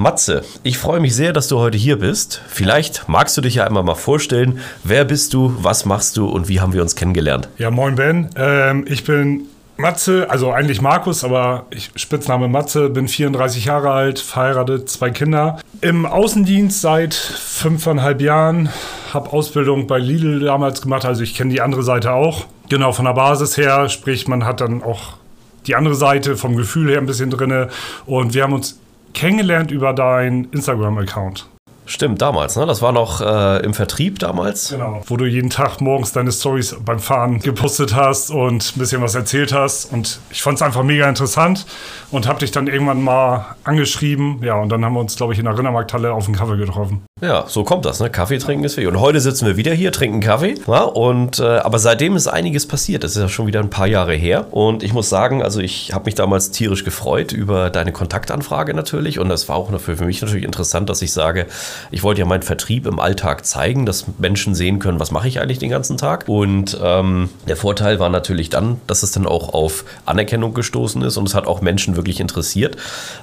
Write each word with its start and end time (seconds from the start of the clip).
Matze, 0.00 0.42
ich 0.62 0.78
freue 0.78 0.98
mich 0.98 1.14
sehr, 1.14 1.34
dass 1.34 1.48
du 1.48 1.58
heute 1.58 1.76
hier 1.76 1.98
bist. 1.98 2.40
Vielleicht 2.48 3.06
magst 3.06 3.36
du 3.36 3.42
dich 3.42 3.56
ja 3.56 3.66
einmal 3.66 3.82
mal 3.82 3.94
vorstellen. 3.94 4.58
Wer 4.82 5.04
bist 5.04 5.34
du, 5.34 5.54
was 5.58 5.84
machst 5.84 6.16
du 6.16 6.26
und 6.26 6.48
wie 6.48 6.58
haben 6.58 6.72
wir 6.72 6.80
uns 6.80 6.96
kennengelernt? 6.96 7.50
Ja, 7.58 7.70
moin 7.70 7.96
Ben. 7.96 8.30
Ähm, 8.34 8.86
ich 8.88 9.04
bin 9.04 9.42
Matze, 9.76 10.30
also 10.30 10.52
eigentlich 10.52 10.80
Markus, 10.80 11.22
aber 11.22 11.66
ich, 11.68 11.90
Spitzname 11.96 12.48
Matze, 12.48 12.88
bin 12.88 13.08
34 13.08 13.66
Jahre 13.66 13.90
alt, 13.90 14.18
verheiratet, 14.20 14.88
zwei 14.88 15.10
Kinder. 15.10 15.60
Im 15.82 16.06
Außendienst 16.06 16.80
seit 16.80 17.12
fünfeinhalb 17.12 18.22
Jahren, 18.22 18.70
habe 19.12 19.30
Ausbildung 19.30 19.86
bei 19.86 19.98
Lidl 19.98 20.40
damals 20.40 20.80
gemacht, 20.80 21.04
also 21.04 21.22
ich 21.22 21.34
kenne 21.34 21.52
die 21.52 21.60
andere 21.60 21.82
Seite 21.82 22.12
auch. 22.12 22.46
Genau, 22.70 22.92
von 22.92 23.04
der 23.04 23.12
Basis 23.12 23.58
her, 23.58 23.90
sprich, 23.90 24.26
man 24.26 24.46
hat 24.46 24.62
dann 24.62 24.82
auch 24.82 25.18
die 25.66 25.74
andere 25.74 25.94
Seite 25.94 26.38
vom 26.38 26.56
Gefühl 26.56 26.88
her 26.90 26.98
ein 26.98 27.06
bisschen 27.06 27.28
drinne. 27.28 27.68
Und 28.06 28.32
wir 28.32 28.44
haben 28.44 28.54
uns 28.54 28.78
kennengelernt 29.14 29.70
über 29.70 29.92
deinen 29.92 30.44
Instagram-Account. 30.52 31.46
Stimmt, 31.90 32.22
damals, 32.22 32.54
ne? 32.54 32.66
Das 32.66 32.82
war 32.82 32.92
noch 32.92 33.20
äh, 33.20 33.64
im 33.64 33.74
Vertrieb 33.74 34.20
damals. 34.20 34.70
Genau. 34.70 35.02
Wo 35.06 35.16
du 35.16 35.24
jeden 35.24 35.50
Tag 35.50 35.80
morgens 35.80 36.12
deine 36.12 36.30
Stories 36.30 36.76
beim 36.84 37.00
Fahren 37.00 37.40
gepostet 37.40 37.96
hast 37.96 38.30
und 38.30 38.76
ein 38.76 38.78
bisschen 38.78 39.02
was 39.02 39.16
erzählt 39.16 39.52
hast. 39.52 39.92
Und 39.92 40.20
ich 40.30 40.40
fand 40.40 40.58
es 40.58 40.62
einfach 40.62 40.84
mega 40.84 41.08
interessant 41.08 41.66
und 42.12 42.28
habe 42.28 42.38
dich 42.38 42.52
dann 42.52 42.68
irgendwann 42.68 43.02
mal 43.02 43.56
angeschrieben. 43.64 44.40
Ja, 44.44 44.54
und 44.54 44.68
dann 44.68 44.84
haben 44.84 44.92
wir 44.92 45.00
uns, 45.00 45.16
glaube 45.16 45.32
ich, 45.32 45.40
in 45.40 45.46
der 45.46 45.58
Rindermarkthalle 45.58 46.12
auf 46.12 46.26
den 46.26 46.36
Kaffee 46.36 46.58
getroffen. 46.58 47.02
Ja, 47.22 47.44
so 47.46 47.64
kommt 47.64 47.84
das, 47.84 48.00
ne? 48.00 48.08
Kaffee 48.08 48.38
trinken 48.38 48.64
ist 48.64 48.78
wichtig. 48.78 48.90
Und 48.90 48.98
heute 48.98 49.20
sitzen 49.20 49.46
wir 49.46 49.58
wieder 49.58 49.74
hier, 49.74 49.92
trinken 49.92 50.20
Kaffee. 50.20 50.54
Ja, 50.66 50.84
und, 50.84 51.38
äh, 51.38 51.42
aber 51.42 51.78
seitdem 51.78 52.16
ist 52.16 52.28
einiges 52.28 52.66
passiert. 52.66 53.04
Das 53.04 53.10
ist 53.10 53.18
ja 53.18 53.28
schon 53.28 53.46
wieder 53.46 53.60
ein 53.60 53.68
paar 53.68 53.86
Jahre 53.86 54.14
her. 54.14 54.46
Und 54.52 54.82
ich 54.82 54.94
muss 54.94 55.10
sagen, 55.10 55.42
also 55.42 55.60
ich 55.60 55.92
habe 55.92 56.06
mich 56.06 56.14
damals 56.14 56.50
tierisch 56.50 56.82
gefreut 56.82 57.32
über 57.32 57.68
deine 57.68 57.92
Kontaktanfrage 57.92 58.72
natürlich. 58.72 59.18
Und 59.18 59.28
das 59.28 59.50
war 59.50 59.56
auch 59.56 59.70
für 59.80 60.04
mich 60.06 60.22
natürlich 60.22 60.44
interessant, 60.44 60.88
dass 60.88 61.02
ich 61.02 61.12
sage, 61.12 61.46
ich 61.90 62.02
wollte 62.02 62.20
ja 62.20 62.26
meinen 62.26 62.42
Vertrieb 62.42 62.86
im 62.86 62.98
Alltag 62.98 63.44
zeigen, 63.44 63.84
dass 63.84 64.06
Menschen 64.16 64.54
sehen 64.54 64.78
können, 64.78 64.98
was 64.98 65.10
mache 65.10 65.28
ich 65.28 65.40
eigentlich 65.40 65.58
den 65.58 65.70
ganzen 65.70 65.98
Tag. 65.98 66.24
Und 66.26 66.78
ähm, 66.82 67.28
der 67.46 67.56
Vorteil 67.56 67.98
war 67.98 68.08
natürlich 68.08 68.48
dann, 68.48 68.80
dass 68.86 69.02
es 69.02 69.12
dann 69.12 69.26
auch 69.26 69.52
auf 69.52 69.84
Anerkennung 70.06 70.54
gestoßen 70.54 71.02
ist 71.02 71.18
und 71.18 71.28
es 71.28 71.34
hat 71.34 71.46
auch 71.46 71.60
Menschen 71.60 71.96
wirklich 71.96 72.18
interessiert. 72.18 72.78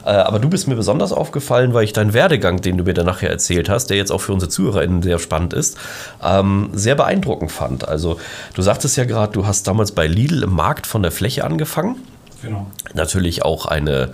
Äh, 0.06 0.10
aber 0.10 0.38
du 0.38 0.50
bist 0.50 0.68
mir 0.68 0.76
besonders 0.76 1.12
aufgefallen, 1.12 1.74
weil 1.74 1.84
ich 1.84 1.94
deinen 1.94 2.14
Werdegang, 2.14 2.62
den 2.62 2.78
du 2.78 2.84
mir 2.84 2.94
dann 2.94 3.08
nachher 3.08 3.32
erzählt 3.32 3.70
hast, 3.70 3.87
der 3.90 3.98
jetzt 3.98 4.12
auch 4.12 4.22
für 4.22 4.34
unsere 4.34 4.50
ZuhörerInnen 4.50 5.02
sehr 5.02 5.20
spannend 5.20 5.54
ist, 5.54 5.78
ähm, 6.24 6.70
sehr 6.74 6.96
beeindruckend 6.96 7.52
fand. 7.52 7.88
Also 7.88 8.20
du 8.54 8.62
sagtest 8.62 8.98
ja 8.98 9.06
gerade, 9.06 9.34
du 9.34 9.46
hast 9.46 9.68
damals 9.68 9.92
bei 9.92 10.08
Lidl 10.08 10.44
im 10.44 10.54
Markt 10.54 10.88
von 10.88 11.02
der 11.02 11.12
Fläche 11.12 11.44
angefangen. 11.44 11.96
Genau. 12.42 12.68
Natürlich 12.94 13.44
auch 13.44 13.66
eine 13.66 14.12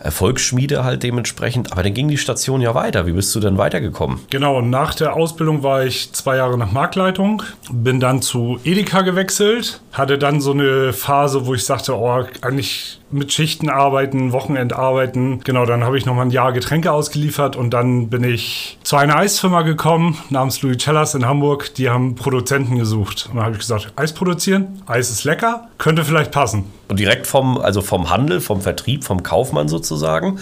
Erfolgsschmiede 0.00 0.82
halt 0.82 1.02
dementsprechend. 1.02 1.72
Aber 1.72 1.82
dann 1.82 1.94
ging 1.94 2.08
die 2.08 2.16
Station 2.16 2.60
ja 2.60 2.74
weiter. 2.74 3.06
Wie 3.06 3.12
bist 3.12 3.34
du 3.34 3.40
denn 3.40 3.58
weitergekommen? 3.58 4.20
Genau, 4.30 4.60
nach 4.60 4.94
der 4.94 5.14
Ausbildung 5.14 5.62
war 5.62 5.84
ich 5.84 6.12
zwei 6.12 6.36
Jahre 6.36 6.58
nach 6.58 6.72
Marktleitung, 6.72 7.42
bin 7.70 8.00
dann 8.00 8.22
zu 8.22 8.58
Edeka 8.64 9.02
gewechselt, 9.02 9.80
hatte 9.92 10.18
dann 10.18 10.40
so 10.40 10.52
eine 10.52 10.92
Phase, 10.92 11.46
wo 11.46 11.54
ich 11.54 11.64
sagte, 11.64 11.96
oh, 11.96 12.24
eigentlich 12.40 12.99
mit 13.12 13.32
Schichten 13.32 13.68
arbeiten, 13.68 14.32
Wochenend 14.32 14.72
arbeiten. 14.72 15.40
Genau, 15.44 15.66
dann 15.66 15.84
habe 15.84 15.98
ich 15.98 16.06
nochmal 16.06 16.26
ein 16.26 16.30
Jahr 16.30 16.52
Getränke 16.52 16.92
ausgeliefert 16.92 17.56
und 17.56 17.70
dann 17.70 18.08
bin 18.08 18.24
ich 18.24 18.78
zu 18.82 18.96
einer 18.96 19.16
Eisfirma 19.16 19.62
gekommen, 19.62 20.18
namens 20.30 20.62
Louis 20.62 20.78
Cellas 20.78 21.14
in 21.14 21.26
Hamburg. 21.26 21.74
Die 21.74 21.90
haben 21.90 22.14
Produzenten 22.14 22.76
gesucht. 22.76 23.26
Und 23.28 23.36
dann 23.36 23.44
habe 23.44 23.54
ich 23.54 23.60
gesagt, 23.60 23.92
Eis 23.96 24.12
produzieren, 24.12 24.82
Eis 24.86 25.10
ist 25.10 25.24
lecker, 25.24 25.68
könnte 25.78 26.04
vielleicht 26.04 26.30
passen. 26.30 26.64
Und 26.88 26.98
direkt 26.98 27.26
vom, 27.26 27.58
also 27.58 27.82
vom 27.82 28.10
Handel, 28.10 28.40
vom 28.40 28.60
Vertrieb, 28.60 29.04
vom 29.04 29.22
Kaufmann 29.22 29.68
sozusagen 29.68 30.38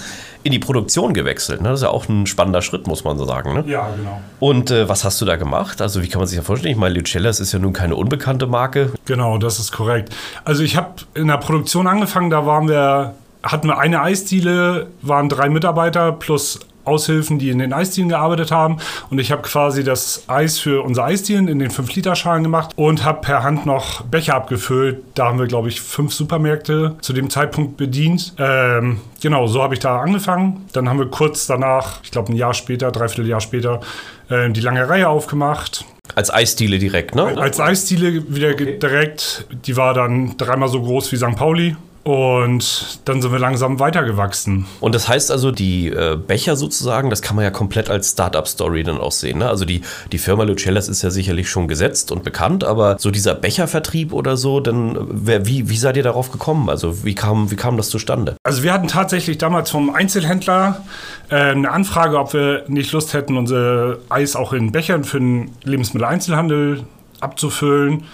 in 0.49 0.53
die 0.53 0.59
Produktion 0.59 1.13
gewechselt. 1.13 1.61
Ne? 1.61 1.69
Das 1.69 1.81
ist 1.81 1.85
ja 1.85 1.91
auch 1.91 2.09
ein 2.09 2.27
spannender 2.27 2.63
Schritt, 2.63 2.87
muss 2.87 3.05
man 3.05 3.19
so 3.19 3.27
sagen. 3.27 3.53
Ne? 3.53 3.65
Ja, 3.67 3.91
genau. 3.95 4.21
Und 4.41 4.71
äh, 4.71 4.89
was 4.89 5.05
hast 5.05 5.21
du 5.21 5.27
da 5.27 5.37
gemacht? 5.37 5.83
Also 5.83 6.03
wie 6.03 6.09
kann 6.09 6.21
man 6.21 6.27
sich 6.27 6.39
das 6.39 6.47
vorstellen? 6.47 6.73
Ich 6.73 6.79
meine, 6.79 6.95
Lucellas 6.95 7.39
ist 7.39 7.53
ja 7.53 7.59
nun 7.59 7.75
keine 7.75 7.97
unbekannte 7.97 8.47
Marke. 8.47 8.93
Genau, 9.05 9.37
das 9.37 9.59
ist 9.59 9.73
korrekt. 9.73 10.15
Also 10.45 10.63
ich 10.63 10.77
habe 10.77 10.95
in 11.15 11.29
der 11.29 11.37
Produktion 11.37 11.87
angefangen, 11.87 12.31
da 12.31 12.47
waren 12.47 12.67
wir, 12.67 13.15
hatten 13.43 13.69
wir 13.69 13.79
eine 13.79 14.01
Eisdiele, 14.01 14.87
waren 15.03 15.29
drei 15.29 15.51
Mitarbeiter 15.51 16.13
plus 16.13 16.61
Aushilfen, 16.89 17.39
die 17.39 17.51
in 17.51 17.59
den 17.59 17.73
Eisdielen 17.73 18.09
gearbeitet 18.09 18.51
haben. 18.51 18.79
Und 19.11 19.19
ich 19.19 19.31
habe 19.31 19.43
quasi 19.43 19.85
das 19.85 20.25
Eis 20.27 20.59
für 20.59 20.83
unsere 20.83 21.07
Eisdielen 21.07 21.49
in 21.49 21.59
den 21.59 21.71
5-Liter-Schalen 21.71 22.43
gemacht 22.43 22.71
und 22.77 23.05
habe 23.05 23.21
per 23.21 23.43
Hand 23.43 23.67
noch 23.67 24.03
Becher 24.03 24.35
abgefüllt. 24.35 25.03
Da 25.15 25.27
haben 25.27 25.39
wir, 25.39 25.47
glaube 25.47 25.69
ich, 25.69 25.81
fünf 25.81 26.13
Supermärkte 26.13 26.97
zu 27.01 27.13
dem 27.13 27.31
Zeitpunkt 27.31 27.77
bedient. 27.77 28.35
Ähm, 28.39 29.01
genau, 29.21 29.47
so 29.47 29.63
habe 29.63 29.75
ich 29.75 29.81
da 29.81 30.01
angefangen. 30.01 30.67
Dann 30.73 30.89
haben 30.89 30.99
wir 30.99 31.07
kurz 31.07 31.47
danach, 31.47 32.01
ich 32.03 32.11
glaube 32.11 32.33
ein 32.33 32.37
Jahr 32.37 32.55
später, 32.55 32.91
dreiviertel 32.91 33.29
Jahr 33.29 33.41
später, 33.41 33.81
äh, 34.29 34.51
die 34.51 34.61
lange 34.61 34.89
Reihe 34.89 35.09
aufgemacht. 35.09 35.85
Als 36.15 36.33
Eisdiele 36.33 36.79
direkt, 36.79 37.15
ne? 37.15 37.37
Als 37.37 37.61
Eisdiele 37.61 38.35
wieder 38.35 38.51
okay. 38.51 38.79
direkt. 38.79 39.47
Die 39.67 39.77
war 39.77 39.95
dann 39.95 40.37
dreimal 40.37 40.69
so 40.69 40.83
groß 40.83 41.13
wie 41.13 41.17
St. 41.17 41.37
Pauli. 41.37 41.77
Und 42.05 43.01
dann 43.05 43.21
sind 43.21 43.33
wir 43.33 43.39
langsam 43.39 43.81
weitergewachsen. 43.81 44.67
Und 44.81 44.95
das 44.95 45.09
heißt 45.09 45.31
also, 45.31 45.51
die 45.51 45.89
äh, 45.89 46.17
Becher 46.17 46.57
sozusagen, 46.57 47.11
das 47.11 47.21
kann 47.21 47.37
man 47.37 47.45
ja 47.45 47.51
komplett 47.51 47.91
als 47.91 48.13
Startup-Story 48.13 48.83
dann 48.83 48.99
auch 48.99 49.13
sehen. 49.13 49.39
Ne? 49.39 49.49
Also 49.49 49.65
die, 49.65 49.83
die 50.11 50.19
Firma 50.19 50.45
Lucellas 50.45 50.89
ist 50.89 51.03
ja 51.03 51.11
sicherlich 51.11 51.51
schon 51.51 51.69
gesetzt 51.69 52.11
und 52.11 52.25
bekannt, 52.25 52.65
aber 52.65 52.99
so 52.99 53.11
dieser 53.11 53.35
Bechervertrieb 53.35 54.13
oder 54.13 54.37
so, 54.37 54.61
dann 54.61 54.97
wer, 55.11 55.47
wie, 55.47 55.69
wie 55.69 55.77
seid 55.77 55.97
ihr 55.97 56.03
darauf 56.03 56.33
gekommen? 56.33 56.71
Also 56.71 57.05
wie 57.05 57.15
kam, 57.15 57.51
wie 57.51 57.57
kam 57.57 57.77
das 57.77 57.91
zustande? 57.91 58.37
Also 58.43 58.63
wir 58.63 58.73
hatten 58.73 58.89
tatsächlich 58.89 59.37
damals 59.37 59.71
vom 59.71 59.95
Einzelhändler 59.95 60.85
äh, 61.29 61.37
eine 61.37 61.71
Anfrage, 61.71 62.19
ob 62.19 62.33
wir 62.33 62.65
nicht 62.69 62.93
Lust 62.93 63.13
hätten, 63.13 63.37
unser 63.37 63.99
Eis 64.09 64.35
auch 64.35 64.53
in 64.53 64.73
Bechern 64.73 65.05
für 65.05 65.19
den 65.19 65.51
Lebensmitteleinzelhandel 65.65 66.85
abzufüllen. 67.21 68.05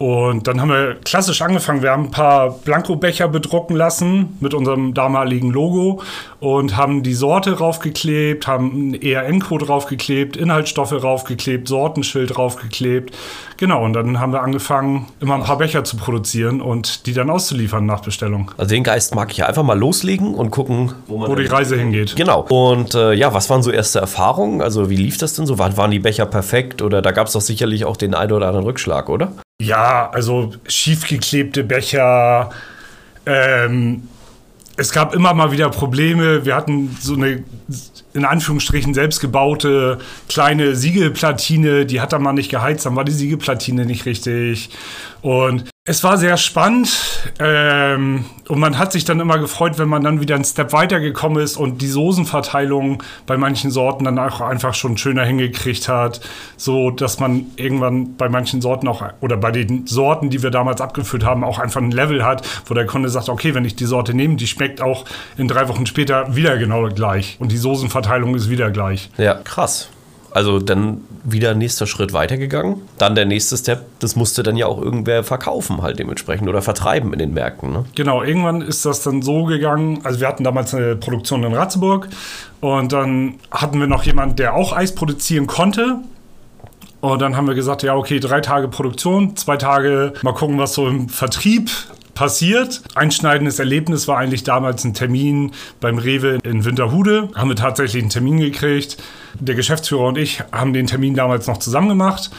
Und 0.00 0.46
dann 0.46 0.62
haben 0.62 0.70
wir 0.70 0.94
klassisch 1.04 1.42
angefangen. 1.42 1.82
Wir 1.82 1.90
haben 1.90 2.04
ein 2.04 2.10
paar 2.10 2.52
Blankobecher 2.52 3.28
bedrucken 3.28 3.76
lassen 3.76 4.34
mit 4.40 4.54
unserem 4.54 4.94
damaligen 4.94 5.50
Logo 5.50 6.00
und 6.40 6.78
haben 6.78 7.02
die 7.02 7.12
Sorte 7.12 7.52
draufgeklebt, 7.52 8.46
haben 8.46 8.72
einen 8.72 8.94
ERN-Code 8.94 9.66
draufgeklebt, 9.66 10.38
Inhaltsstoffe 10.38 10.92
draufgeklebt, 10.92 11.68
Sortenschild 11.68 12.34
draufgeklebt. 12.34 13.14
Genau, 13.58 13.84
und 13.84 13.92
dann 13.92 14.20
haben 14.20 14.32
wir 14.32 14.40
angefangen, 14.40 15.04
immer 15.20 15.34
ein 15.34 15.42
paar 15.42 15.58
Becher 15.58 15.84
zu 15.84 15.98
produzieren 15.98 16.62
und 16.62 17.04
die 17.04 17.12
dann 17.12 17.28
auszuliefern 17.28 17.84
nach 17.84 18.00
Bestellung. 18.00 18.52
Also 18.56 18.74
den 18.74 18.84
Geist 18.84 19.14
mag 19.14 19.30
ich 19.30 19.36
ja 19.36 19.46
einfach 19.48 19.64
mal 19.64 19.78
loslegen 19.78 20.34
und 20.34 20.50
gucken, 20.50 20.94
wo, 21.08 21.28
wo 21.28 21.34
die 21.34 21.44
Reise 21.44 21.76
hingeht. 21.76 22.16
Genau. 22.16 22.46
Und 22.48 22.94
äh, 22.94 23.12
ja, 23.12 23.34
was 23.34 23.50
waren 23.50 23.62
so 23.62 23.70
erste 23.70 23.98
Erfahrungen? 23.98 24.62
Also 24.62 24.88
wie 24.88 24.96
lief 24.96 25.18
das 25.18 25.34
denn 25.34 25.44
so? 25.44 25.58
Waren, 25.58 25.76
waren 25.76 25.90
die 25.90 25.98
Becher 25.98 26.24
perfekt 26.24 26.80
oder 26.80 27.02
da 27.02 27.10
gab 27.10 27.26
es 27.26 27.34
doch 27.34 27.42
sicherlich 27.42 27.84
auch 27.84 27.98
den 27.98 28.14
einen 28.14 28.32
oder 28.32 28.46
anderen 28.46 28.64
Rückschlag, 28.64 29.10
oder? 29.10 29.32
Ja, 29.60 30.08
also 30.08 30.54
schiefgeklebte 30.66 31.64
Becher. 31.64 32.48
Ähm, 33.26 34.08
es 34.78 34.90
gab 34.90 35.14
immer 35.14 35.34
mal 35.34 35.52
wieder 35.52 35.68
Probleme. 35.68 36.46
Wir 36.46 36.56
hatten 36.56 36.96
so 36.98 37.12
eine 37.12 37.44
in 38.14 38.24
Anführungsstrichen 38.24 38.94
selbstgebaute 38.94 39.98
kleine 40.30 40.74
Siegelplatine, 40.74 41.84
die 41.84 42.00
hat 42.00 42.14
dann 42.14 42.22
mal 42.22 42.32
nicht 42.32 42.50
geheizt, 42.50 42.86
dann 42.86 42.96
war 42.96 43.04
die 43.04 43.12
Siegelplatine 43.12 43.84
nicht 43.84 44.06
richtig. 44.06 44.70
Und 45.20 45.68
es 45.90 46.04
war 46.04 46.18
sehr 46.18 46.36
spannend 46.36 46.96
ähm, 47.40 48.24
und 48.46 48.60
man 48.60 48.78
hat 48.78 48.92
sich 48.92 49.04
dann 49.04 49.18
immer 49.18 49.38
gefreut, 49.38 49.76
wenn 49.76 49.88
man 49.88 50.04
dann 50.04 50.20
wieder 50.20 50.36
einen 50.36 50.44
Step 50.44 50.72
weitergekommen 50.72 51.42
ist 51.42 51.56
und 51.56 51.82
die 51.82 51.88
Soßenverteilung 51.88 53.02
bei 53.26 53.36
manchen 53.36 53.72
Sorten 53.72 54.04
dann 54.04 54.16
auch 54.20 54.40
einfach 54.40 54.74
schon 54.74 54.96
schöner 54.98 55.24
hingekriegt 55.24 55.88
hat, 55.88 56.20
so 56.56 56.92
dass 56.92 57.18
man 57.18 57.46
irgendwann 57.56 58.16
bei 58.16 58.28
manchen 58.28 58.60
Sorten 58.60 58.86
auch 58.86 59.02
oder 59.20 59.36
bei 59.36 59.50
den 59.50 59.88
Sorten, 59.88 60.30
die 60.30 60.44
wir 60.44 60.52
damals 60.52 60.80
abgefüllt 60.80 61.24
haben, 61.24 61.42
auch 61.42 61.58
einfach 61.58 61.82
ein 61.82 61.90
Level 61.90 62.24
hat, 62.24 62.46
wo 62.66 62.74
der 62.74 62.86
Kunde 62.86 63.08
sagt, 63.08 63.28
okay, 63.28 63.56
wenn 63.56 63.64
ich 63.64 63.74
die 63.74 63.86
Sorte 63.86 64.14
nehme, 64.14 64.36
die 64.36 64.46
schmeckt 64.46 64.80
auch 64.80 65.04
in 65.36 65.48
drei 65.48 65.66
Wochen 65.66 65.86
später 65.86 66.36
wieder 66.36 66.56
genau 66.56 66.88
gleich 66.88 67.36
und 67.40 67.50
die 67.50 67.58
Soßenverteilung 67.58 68.36
ist 68.36 68.48
wieder 68.48 68.70
gleich. 68.70 69.10
Ja, 69.18 69.34
krass. 69.34 69.88
Also 70.32 70.58
dann 70.58 71.02
wieder 71.24 71.54
nächster 71.54 71.86
Schritt 71.86 72.12
weitergegangen. 72.12 72.76
Dann 72.98 73.14
der 73.14 73.26
nächste 73.26 73.56
Step, 73.56 73.84
das 73.98 74.16
musste 74.16 74.42
dann 74.42 74.56
ja 74.56 74.66
auch 74.66 74.80
irgendwer 74.80 75.24
verkaufen 75.24 75.82
halt 75.82 75.98
dementsprechend 75.98 76.48
oder 76.48 76.62
vertreiben 76.62 77.12
in 77.12 77.18
den 77.18 77.34
Märkten. 77.34 77.72
Ne? 77.72 77.84
Genau, 77.94 78.22
irgendwann 78.22 78.62
ist 78.62 78.84
das 78.86 79.02
dann 79.02 79.22
so 79.22 79.44
gegangen. 79.44 80.00
Also 80.04 80.20
wir 80.20 80.28
hatten 80.28 80.44
damals 80.44 80.74
eine 80.74 80.96
Produktion 80.96 81.42
in 81.42 81.54
Ratzeburg 81.54 82.08
und 82.60 82.92
dann 82.92 83.34
hatten 83.50 83.80
wir 83.80 83.86
noch 83.86 84.04
jemanden, 84.04 84.36
der 84.36 84.54
auch 84.54 84.72
Eis 84.72 84.94
produzieren 84.94 85.46
konnte. 85.46 85.98
Und 87.00 87.22
dann 87.22 87.36
haben 87.36 87.48
wir 87.48 87.54
gesagt, 87.54 87.82
ja, 87.82 87.96
okay, 87.96 88.20
drei 88.20 88.40
Tage 88.40 88.68
Produktion, 88.68 89.34
zwei 89.36 89.56
Tage 89.56 90.12
mal 90.22 90.34
gucken, 90.34 90.58
was 90.58 90.74
so 90.74 90.86
im 90.86 91.08
Vertrieb 91.08 91.70
passiert. 92.20 92.82
Einschneidendes 92.94 93.58
Erlebnis 93.60 94.06
war 94.06 94.18
eigentlich 94.18 94.44
damals 94.44 94.84
ein 94.84 94.92
Termin 94.92 95.52
beim 95.80 95.96
Rewe 95.96 96.38
in 96.42 96.66
Winterhude. 96.66 97.30
Haben 97.34 97.48
wir 97.48 97.56
tatsächlich 97.56 98.02
einen 98.02 98.10
Termin 98.10 98.38
gekriegt. 98.38 98.98
Der 99.38 99.54
Geschäftsführer 99.54 100.04
und 100.04 100.18
ich 100.18 100.42
haben 100.52 100.74
den 100.74 100.86
Termin 100.86 101.14
damals 101.14 101.46
noch 101.46 101.56
zusammen 101.56 101.88
gemacht. 101.88 102.30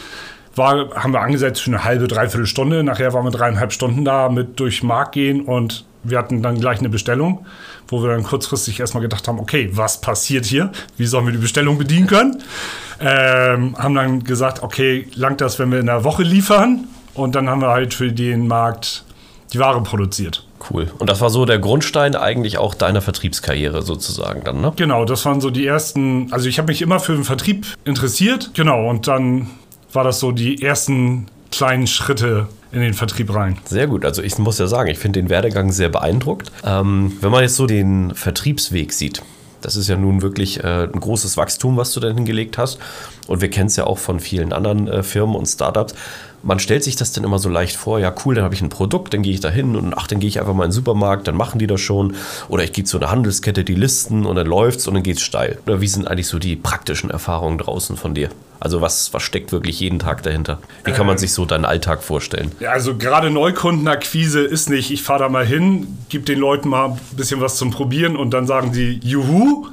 War, 0.55 0.93
haben 0.93 1.13
wir 1.13 1.21
angesetzt 1.21 1.61
für 1.61 1.71
eine 1.71 1.83
halbe, 1.83 2.07
dreiviertel 2.07 2.45
Stunde. 2.45 2.83
Nachher 2.83 3.11
waren 3.13 3.25
wir 3.25 3.31
dreieinhalb 3.31 3.73
Stunden 3.73 4.05
da 4.05 4.29
mit 4.29 4.59
durch 4.59 4.83
Markt 4.83 5.13
gehen 5.13 5.41
und 5.41 5.83
wir 6.03 6.19
hatten 6.19 6.43
dann 6.43 6.59
gleich 6.59 6.77
eine 6.77 6.89
Bestellung, 6.89 7.47
wo 7.87 8.03
wir 8.03 8.11
dann 8.11 8.21
kurzfristig 8.21 8.79
erstmal 8.79 9.01
gedacht 9.01 9.27
haben, 9.27 9.39
okay, 9.39 9.71
was 9.73 9.99
passiert 9.99 10.45
hier? 10.45 10.71
Wie 10.97 11.07
sollen 11.07 11.25
wir 11.25 11.33
die 11.33 11.39
Bestellung 11.39 11.79
bedienen 11.79 12.05
können? 12.05 12.43
Ähm, 12.99 13.75
haben 13.79 13.95
dann 13.95 14.23
gesagt, 14.23 14.61
okay, 14.61 15.07
langt 15.15 15.41
das, 15.41 15.57
wenn 15.57 15.71
wir 15.71 15.79
in 15.79 15.87
der 15.87 16.03
Woche 16.03 16.21
liefern? 16.21 16.87
Und 17.15 17.33
dann 17.33 17.49
haben 17.49 17.61
wir 17.61 17.69
halt 17.69 17.95
für 17.95 18.11
den 18.11 18.47
Markt 18.47 19.05
die 19.53 19.59
Ware 19.59 19.81
produziert. 19.83 20.45
Cool. 20.69 20.91
Und 20.99 21.09
das 21.09 21.21
war 21.21 21.29
so 21.29 21.45
der 21.45 21.59
Grundstein 21.59 22.15
eigentlich 22.15 22.57
auch 22.57 22.73
deiner 22.73 23.01
Vertriebskarriere 23.01 23.81
sozusagen 23.81 24.43
dann, 24.43 24.61
ne? 24.61 24.73
Genau, 24.75 25.05
das 25.05 25.25
waren 25.25 25.41
so 25.41 25.49
die 25.49 25.65
ersten, 25.65 26.31
also 26.31 26.47
ich 26.47 26.57
habe 26.59 26.71
mich 26.71 26.81
immer 26.81 26.99
für 26.99 27.13
den 27.13 27.23
Vertrieb 27.23 27.65
interessiert, 27.83 28.51
genau, 28.53 28.89
und 28.89 29.07
dann 29.07 29.47
war 29.91 30.03
das 30.03 30.19
so 30.19 30.31
die 30.31 30.61
ersten 30.61 31.27
kleinen 31.51 31.87
Schritte 31.87 32.47
in 32.71 32.79
den 32.79 32.93
Vertrieb 32.93 33.33
rein. 33.33 33.57
Sehr 33.65 33.87
gut. 33.87 34.05
Also 34.05 34.21
ich 34.21 34.37
muss 34.37 34.57
ja 34.57 34.67
sagen, 34.67 34.89
ich 34.89 34.97
finde 34.97 35.19
den 35.19 35.29
Werdegang 35.29 35.71
sehr 35.71 35.89
beeindruckt. 35.89 36.51
Ähm, 36.63 37.17
wenn 37.19 37.31
man 37.31 37.41
jetzt 37.41 37.57
so 37.57 37.65
den 37.65 38.15
Vertriebsweg 38.15 38.93
sieht, 38.93 39.21
das 39.61 39.75
ist 39.75 39.89
ja 39.89 39.95
nun 39.95 40.21
wirklich 40.21 40.63
äh, 40.63 40.83
ein 40.83 40.99
großes 40.99 41.37
Wachstum, 41.37 41.77
was 41.77 41.93
du 41.93 41.99
da 41.99 42.07
hingelegt 42.07 42.57
hast. 42.57 42.79
Und 43.27 43.41
wir 43.41 43.49
kennen 43.49 43.67
es 43.67 43.75
ja 43.75 43.85
auch 43.85 43.97
von 43.97 44.19
vielen 44.19 44.53
anderen 44.53 44.87
äh, 44.87 45.03
Firmen 45.03 45.35
und 45.35 45.45
Startups 45.45 45.93
man 46.43 46.59
stellt 46.59 46.83
sich 46.83 46.95
das 46.95 47.11
dann 47.11 47.23
immer 47.23 47.39
so 47.39 47.49
leicht 47.49 47.75
vor, 47.75 47.99
ja 47.99 48.13
cool, 48.25 48.35
dann 48.35 48.43
habe 48.43 48.55
ich 48.55 48.61
ein 48.61 48.69
Produkt, 48.69 49.13
dann 49.13 49.21
gehe 49.21 49.33
ich 49.33 49.39
da 49.39 49.49
hin 49.49 49.75
und 49.75 49.93
ach, 49.95 50.07
dann 50.07 50.19
gehe 50.19 50.27
ich 50.27 50.39
einfach 50.39 50.53
mal 50.53 50.65
in 50.65 50.69
den 50.69 50.75
Supermarkt, 50.75 51.27
dann 51.27 51.35
machen 51.35 51.59
die 51.59 51.67
das 51.67 51.81
schon. 51.81 52.15
Oder 52.47 52.63
ich 52.63 52.73
gehe 52.73 52.83
zu 52.83 52.97
einer 52.97 53.11
Handelskette, 53.11 53.63
die 53.63 53.75
listen 53.75 54.25
und 54.25 54.35
dann 54.35 54.47
läuft's 54.47 54.87
und 54.87 54.95
dann 54.95 55.03
geht's 55.03 55.21
steil. 55.21 55.59
Oder 55.65 55.81
wie 55.81 55.87
sind 55.87 56.07
eigentlich 56.07 56.27
so 56.27 56.39
die 56.39 56.55
praktischen 56.55 57.09
Erfahrungen 57.09 57.57
draußen 57.57 57.97
von 57.97 58.13
dir? 58.13 58.29
Also 58.59 58.79
was, 58.79 59.11
was 59.11 59.23
steckt 59.23 59.51
wirklich 59.51 59.79
jeden 59.79 59.97
Tag 59.97 60.21
dahinter? 60.21 60.59
Wie 60.83 60.91
kann 60.91 61.07
man 61.07 61.17
sich 61.17 61.33
so 61.33 61.45
deinen 61.45 61.65
Alltag 61.65 62.03
vorstellen? 62.03 62.51
Ja, 62.59 62.71
also 62.71 62.95
gerade 62.95 63.31
Neukundenakquise 63.31 64.41
ist 64.41 64.69
nicht, 64.69 64.91
ich 64.91 65.01
fahre 65.01 65.19
da 65.23 65.29
mal 65.29 65.45
hin, 65.45 65.97
gebe 66.09 66.25
den 66.25 66.37
Leuten 66.37 66.69
mal 66.69 66.89
ein 66.89 66.99
bisschen 67.17 67.41
was 67.41 67.55
zum 67.55 67.71
Probieren 67.71 68.15
und 68.15 68.31
dann 68.31 68.45
sagen 68.45 68.71
sie, 68.71 68.99
juhu, 69.03 69.67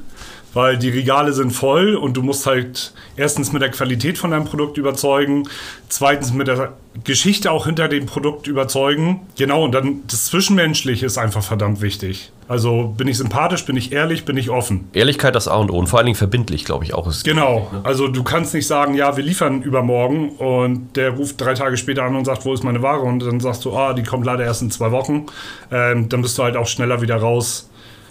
weil 0.55 0.79
die 0.79 0.91
Regale 0.91 1.33
sind 1.33 1.53
voll 1.53 1.95
und 1.95 2.17
du 2.17 2.23
musst 2.23 2.47
halt 2.47 2.93
erstens 3.17 3.53
mit 3.53 3.62
der 3.62 3.71
Qualität 3.71 4.19
von 4.19 4.31
deinem 4.31 4.45
Produkt 4.45 4.79
überzeugen, 4.79 5.49
zweitens 5.89 6.33
mit 6.33 6.49
der 6.49 6.73
Geschichte 7.05 7.50
auch 7.50 7.67
hinter 7.67 7.89
dem 7.89 8.06
Produkt 8.06 8.47
überzeugen. 8.47 9.21
Genau, 9.37 9.65
und 9.65 9.73
dann 9.73 10.03
das 10.09 10.27
Zwischenmenschliche 10.27 11.06
ist 11.06 11.19
einfach 11.19 11.43
verdammt 11.43 11.81
wichtig. 11.81 12.33
Also 12.49 12.95
bin 12.97 13.09
ich 13.09 13.19
sympathisch, 13.19 13.67
bin 13.67 13.77
ich 13.77 13.93
ehrlich, 13.93 14.25
bin 14.25 14.37
ich 14.37 14.49
offen. 14.49 14.89
Ehrlichkeit 14.95 15.35
das 15.35 15.49
A 15.49 15.56
und 15.56 15.71
O 15.71 15.79
und 15.79 15.87
vor 15.87 15.99
allen 15.99 16.06
Dingen 16.06 16.17
verbindlich, 16.17 16.65
glaube 16.65 16.85
ich 16.85 16.95
auch. 16.95 17.06
Ist 17.06 17.25
genau, 17.25 17.69
ne? 17.71 17.81
also 17.85 18.09
du 18.09 18.23
kannst 18.25 18.55
nicht 18.55 18.67
sagen, 18.67 18.95
ja, 18.95 19.17
wir 19.17 19.23
liefern 19.23 19.62
übermorgen 19.62 20.31
und 20.31 20.97
der 20.97 21.11
ruft 21.11 21.41
drei 21.41 21.55
Tage 21.55 21.77
später 21.77 22.05
an 22.05 22.17
und 22.17 22.25
sagt, 22.25 22.47
wo 22.47 22.55
ist 22.55 22.65
meine 22.65 22.83
Ware? 22.83 23.03
Und 23.03 23.21
dann 23.21 23.39
sagst 23.39 23.65
du, 23.67 23.77
ah, 23.77 23.93
die 23.93 24.03
kommt 24.03 24.25
leider 24.25 24.45
erst 24.45 24.62
in 24.62 24.71
zwei 24.71 24.91
Wochen. 24.91 25.27
Ähm, 25.71 26.09
dann 26.09 26.23
bist 26.23 26.39
du 26.39 26.43
halt 26.43 26.56
auch 26.56 26.67
schneller 26.67 27.03
wieder 27.03 27.17
raus 27.17 27.68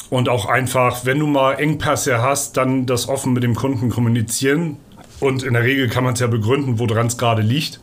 und 0.09 0.29
auch 0.29 0.45
einfach, 0.45 1.05
wenn 1.05 1.19
du 1.19 1.27
mal 1.27 1.53
Engpässe 1.53 2.21
hast, 2.21 2.57
dann 2.57 2.85
das 2.85 3.07
offen 3.07 3.33
mit 3.33 3.43
dem 3.43 3.55
Kunden 3.55 3.89
kommunizieren. 3.89 4.77
Und 5.19 5.43
in 5.43 5.53
der 5.53 5.63
Regel 5.63 5.89
kann 5.89 6.03
man 6.03 6.13
es 6.13 6.19
ja 6.19 6.27
begründen, 6.27 6.79
woran 6.79 7.07
es 7.07 7.17
gerade 7.17 7.41
liegt. 7.41 7.79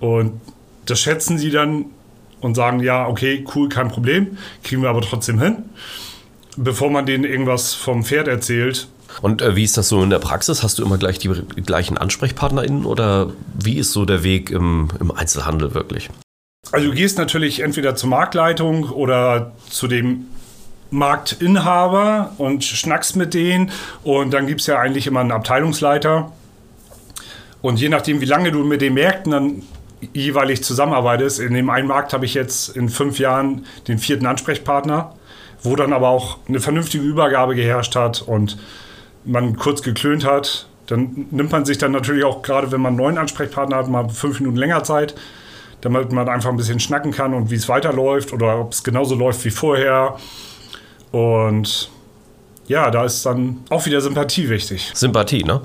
Und 0.00 0.40
das 0.86 1.00
schätzen 1.00 1.38
sie 1.38 1.50
dann 1.50 1.86
und 2.40 2.56
sagen, 2.56 2.80
ja, 2.80 3.06
okay, 3.06 3.44
cool, 3.54 3.68
kein 3.68 3.88
Problem, 3.88 4.38
kriegen 4.64 4.82
wir 4.82 4.90
aber 4.90 5.02
trotzdem 5.02 5.40
hin. 5.40 5.64
Bevor 6.56 6.90
man 6.90 7.06
denen 7.06 7.24
irgendwas 7.24 7.74
vom 7.74 8.04
Pferd 8.04 8.28
erzählt. 8.28 8.88
Und 9.20 9.42
äh, 9.42 9.54
wie 9.54 9.64
ist 9.64 9.76
das 9.76 9.88
so 9.88 10.02
in 10.02 10.10
der 10.10 10.18
Praxis? 10.18 10.62
Hast 10.62 10.78
du 10.78 10.84
immer 10.84 10.98
gleich 10.98 11.18
die 11.18 11.28
gleichen 11.64 11.96
AnsprechpartnerInnen 11.96 12.84
oder 12.84 13.30
wie 13.54 13.78
ist 13.78 13.92
so 13.92 14.04
der 14.04 14.24
Weg 14.24 14.50
im, 14.50 14.88
im 14.98 15.10
Einzelhandel 15.10 15.74
wirklich? 15.74 16.10
Also 16.72 16.88
du 16.88 16.94
gehst 16.94 17.18
natürlich 17.18 17.60
entweder 17.60 17.94
zur 17.94 18.08
Marktleitung 18.08 18.90
oder 18.90 19.52
zu 19.68 19.86
dem 19.88 20.26
Marktinhaber 20.92 22.32
und 22.38 22.62
schnackst 22.64 23.16
mit 23.16 23.34
denen. 23.34 23.70
Und 24.04 24.32
dann 24.32 24.46
gibt 24.46 24.60
es 24.60 24.66
ja 24.68 24.78
eigentlich 24.78 25.06
immer 25.06 25.20
einen 25.20 25.32
Abteilungsleiter. 25.32 26.30
Und 27.62 27.80
je 27.80 27.88
nachdem, 27.88 28.20
wie 28.20 28.26
lange 28.26 28.52
du 28.52 28.62
mit 28.62 28.80
den 28.82 28.94
Märkten 28.94 29.32
dann 29.32 29.62
jeweilig 30.12 30.62
zusammenarbeitest, 30.62 31.40
in 31.40 31.54
dem 31.54 31.70
einen 31.70 31.88
Markt 31.88 32.12
habe 32.12 32.24
ich 32.24 32.34
jetzt 32.34 32.76
in 32.76 32.88
fünf 32.88 33.18
Jahren 33.18 33.66
den 33.88 33.98
vierten 33.98 34.26
Ansprechpartner, 34.26 35.14
wo 35.62 35.76
dann 35.76 35.92
aber 35.92 36.08
auch 36.08 36.38
eine 36.48 36.60
vernünftige 36.60 37.04
Übergabe 37.04 37.54
geherrscht 37.54 37.94
hat 37.94 38.20
und 38.20 38.58
man 39.24 39.56
kurz 39.56 39.82
geklönt 39.82 40.24
hat. 40.24 40.66
Dann 40.88 41.26
nimmt 41.30 41.52
man 41.52 41.64
sich 41.64 41.78
dann 41.78 41.92
natürlich 41.92 42.24
auch, 42.24 42.42
gerade 42.42 42.72
wenn 42.72 42.80
man 42.80 42.90
einen 42.90 42.96
neuen 42.98 43.18
Ansprechpartner 43.18 43.76
hat, 43.76 43.88
mal 43.88 44.08
fünf 44.08 44.40
Minuten 44.40 44.58
länger 44.58 44.82
Zeit, 44.82 45.14
damit 45.80 46.12
man 46.12 46.28
einfach 46.28 46.50
ein 46.50 46.56
bisschen 46.56 46.80
schnacken 46.80 47.12
kann 47.12 47.32
und 47.32 47.50
wie 47.50 47.54
es 47.54 47.68
weiterläuft 47.68 48.32
oder 48.32 48.60
ob 48.60 48.72
es 48.72 48.82
genauso 48.82 49.14
läuft 49.14 49.44
wie 49.44 49.50
vorher. 49.50 50.16
Und 51.12 51.90
ja, 52.66 52.90
da 52.90 53.04
ist 53.04 53.24
dann 53.24 53.58
auch 53.70 53.86
wieder 53.86 54.00
Sympathie 54.00 54.48
wichtig. 54.48 54.90
Sympathie, 54.94 55.44
ne? 55.44 55.60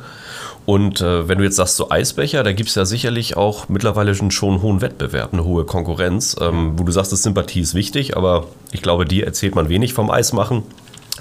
Und 0.65 0.99
äh, 0.99 1.29
wenn 1.29 1.37
du 1.37 1.45
jetzt 1.45 1.55
sagst, 1.55 1.77
so 1.77 1.89
Eisbecher, 1.89 2.43
da 2.43 2.51
gibt 2.51 2.67
es 2.67 2.75
ja 2.75 2.83
sicherlich 2.83 3.37
auch 3.37 3.69
mittlerweile 3.69 4.13
schon 4.13 4.29
einen 4.29 4.61
hohen 4.61 4.81
Wettbewerb, 4.81 5.31
eine 5.31 5.45
hohe 5.45 5.63
Konkurrenz, 5.63 6.35
ähm, 6.41 6.73
wo 6.77 6.83
du 6.83 6.91
sagst, 6.91 7.13
dass 7.13 7.23
Sympathie 7.23 7.61
ist 7.61 7.73
wichtig, 7.73 8.17
aber 8.17 8.47
ich 8.73 8.81
glaube, 8.81 9.05
dir 9.05 9.25
erzählt 9.25 9.55
man 9.55 9.69
wenig 9.69 9.93
vom 9.93 10.11
Eismachen. 10.11 10.63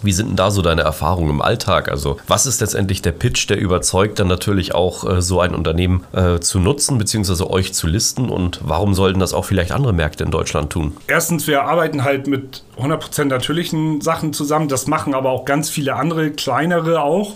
Wie 0.06 0.12
sind 0.12 0.28
denn 0.28 0.36
da 0.36 0.52
so 0.52 0.62
deine 0.62 0.82
Erfahrungen 0.82 1.30
im 1.30 1.42
Alltag? 1.42 1.90
Also, 1.90 2.16
was 2.28 2.46
ist 2.46 2.60
letztendlich 2.60 3.02
der 3.02 3.10
Pitch, 3.10 3.50
der 3.50 3.58
überzeugt, 3.58 4.20
dann 4.20 4.28
natürlich 4.28 4.72
auch 4.72 5.04
äh, 5.04 5.20
so 5.20 5.40
ein 5.40 5.52
Unternehmen 5.52 6.04
äh, 6.12 6.38
zu 6.38 6.60
nutzen, 6.60 6.96
beziehungsweise 6.96 7.50
euch 7.50 7.74
zu 7.74 7.88
listen? 7.88 8.30
Und 8.30 8.60
warum 8.62 8.94
sollten 8.94 9.18
das 9.18 9.34
auch 9.34 9.44
vielleicht 9.44 9.72
andere 9.72 9.92
Märkte 9.92 10.22
in 10.22 10.30
Deutschland 10.30 10.70
tun? 10.70 10.96
Erstens, 11.08 11.48
wir 11.48 11.64
arbeiten 11.64 12.04
halt 12.04 12.28
mit 12.28 12.62
100% 12.78 13.24
natürlichen 13.24 14.00
Sachen 14.00 14.32
zusammen. 14.32 14.68
Das 14.68 14.86
machen 14.86 15.12
aber 15.12 15.30
auch 15.30 15.44
ganz 15.44 15.70
viele 15.70 15.96
andere, 15.96 16.30
kleinere 16.30 17.02
auch. 17.02 17.32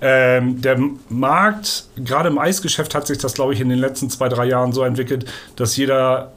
Ähm, 0.00 0.62
der 0.62 0.78
Markt, 1.10 1.84
gerade 1.96 2.30
im 2.30 2.38
Eisgeschäft, 2.38 2.94
hat 2.94 3.06
sich 3.06 3.18
das, 3.18 3.34
glaube 3.34 3.52
ich, 3.52 3.60
in 3.60 3.68
den 3.68 3.78
letzten 3.78 4.08
zwei, 4.08 4.30
drei 4.30 4.46
Jahren 4.46 4.72
so 4.72 4.82
entwickelt, 4.82 5.26
dass 5.56 5.76
jeder 5.76 6.32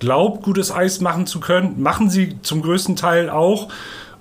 glaubt, 0.00 0.42
gutes 0.42 0.70
Eis 0.70 1.00
machen 1.00 1.26
zu 1.26 1.40
können. 1.40 1.80
Machen 1.80 2.10
sie 2.10 2.36
zum 2.42 2.60
größten 2.60 2.96
Teil 2.96 3.30
auch 3.30 3.68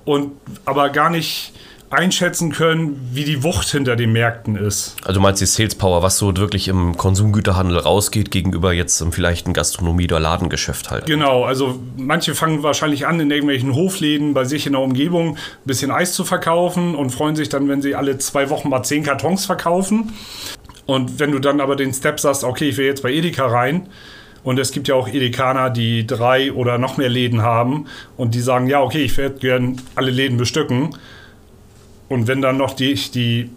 und 0.05 0.31
aber 0.65 0.89
gar 0.89 1.09
nicht 1.09 1.53
einschätzen 1.91 2.53
können, 2.53 3.09
wie 3.11 3.25
die 3.25 3.43
Wucht 3.43 3.67
hinter 3.67 3.97
den 3.97 4.13
Märkten 4.13 4.55
ist. 4.55 4.95
Also 5.03 5.15
du 5.15 5.19
meinst 5.19 5.41
die 5.41 5.45
Sales 5.45 5.75
Power, 5.75 6.01
was 6.01 6.17
so 6.17 6.35
wirklich 6.37 6.69
im 6.69 6.95
Konsumgüterhandel 6.95 7.77
rausgeht, 7.77 8.31
gegenüber 8.31 8.71
jetzt 8.71 9.05
vielleicht 9.11 9.47
ein 9.47 9.53
Gastronomie- 9.53 10.05
oder 10.05 10.19
Ladengeschäft 10.19 10.89
halt. 10.89 11.05
Genau, 11.05 11.43
also 11.43 11.79
manche 11.97 12.33
fangen 12.33 12.63
wahrscheinlich 12.63 13.07
an, 13.07 13.19
in 13.19 13.29
irgendwelchen 13.29 13.75
Hofläden 13.75 14.33
bei 14.33 14.45
sich 14.45 14.65
in 14.65 14.73
der 14.73 14.81
Umgebung 14.81 15.35
ein 15.35 15.37
bisschen 15.65 15.91
Eis 15.91 16.13
zu 16.13 16.23
verkaufen 16.23 16.95
und 16.95 17.09
freuen 17.09 17.35
sich 17.35 17.49
dann, 17.49 17.67
wenn 17.67 17.81
sie 17.81 17.93
alle 17.93 18.17
zwei 18.17 18.49
Wochen 18.49 18.69
mal 18.69 18.83
zehn 18.83 19.03
Kartons 19.03 19.45
verkaufen. 19.45 20.13
Und 20.85 21.19
wenn 21.19 21.31
du 21.31 21.39
dann 21.39 21.59
aber 21.59 21.75
den 21.75 21.93
Step 21.93 22.19
sagst, 22.21 22.45
okay, 22.45 22.69
ich 22.69 22.77
will 22.77 22.85
jetzt 22.85 23.03
bei 23.03 23.11
Edeka 23.11 23.47
rein, 23.47 23.89
und 24.43 24.59
es 24.59 24.71
gibt 24.71 24.87
ja 24.87 24.95
auch 24.95 25.07
Edekaner, 25.07 25.69
die 25.69 26.05
drei 26.07 26.51
oder 26.51 26.77
noch 26.77 26.97
mehr 26.97 27.09
Läden 27.09 27.41
haben 27.41 27.85
und 28.17 28.33
die 28.33 28.41
sagen, 28.41 28.67
ja, 28.67 28.81
okay, 28.81 29.03
ich 29.03 29.17
werde 29.17 29.39
gern 29.39 29.77
alle 29.95 30.11
Läden 30.11 30.37
bestücken. 30.37 30.95
Und 32.09 32.27
wenn 32.27 32.41
dann 32.41 32.57
noch 32.57 32.73
die, 32.73 32.95
die 32.95 33.49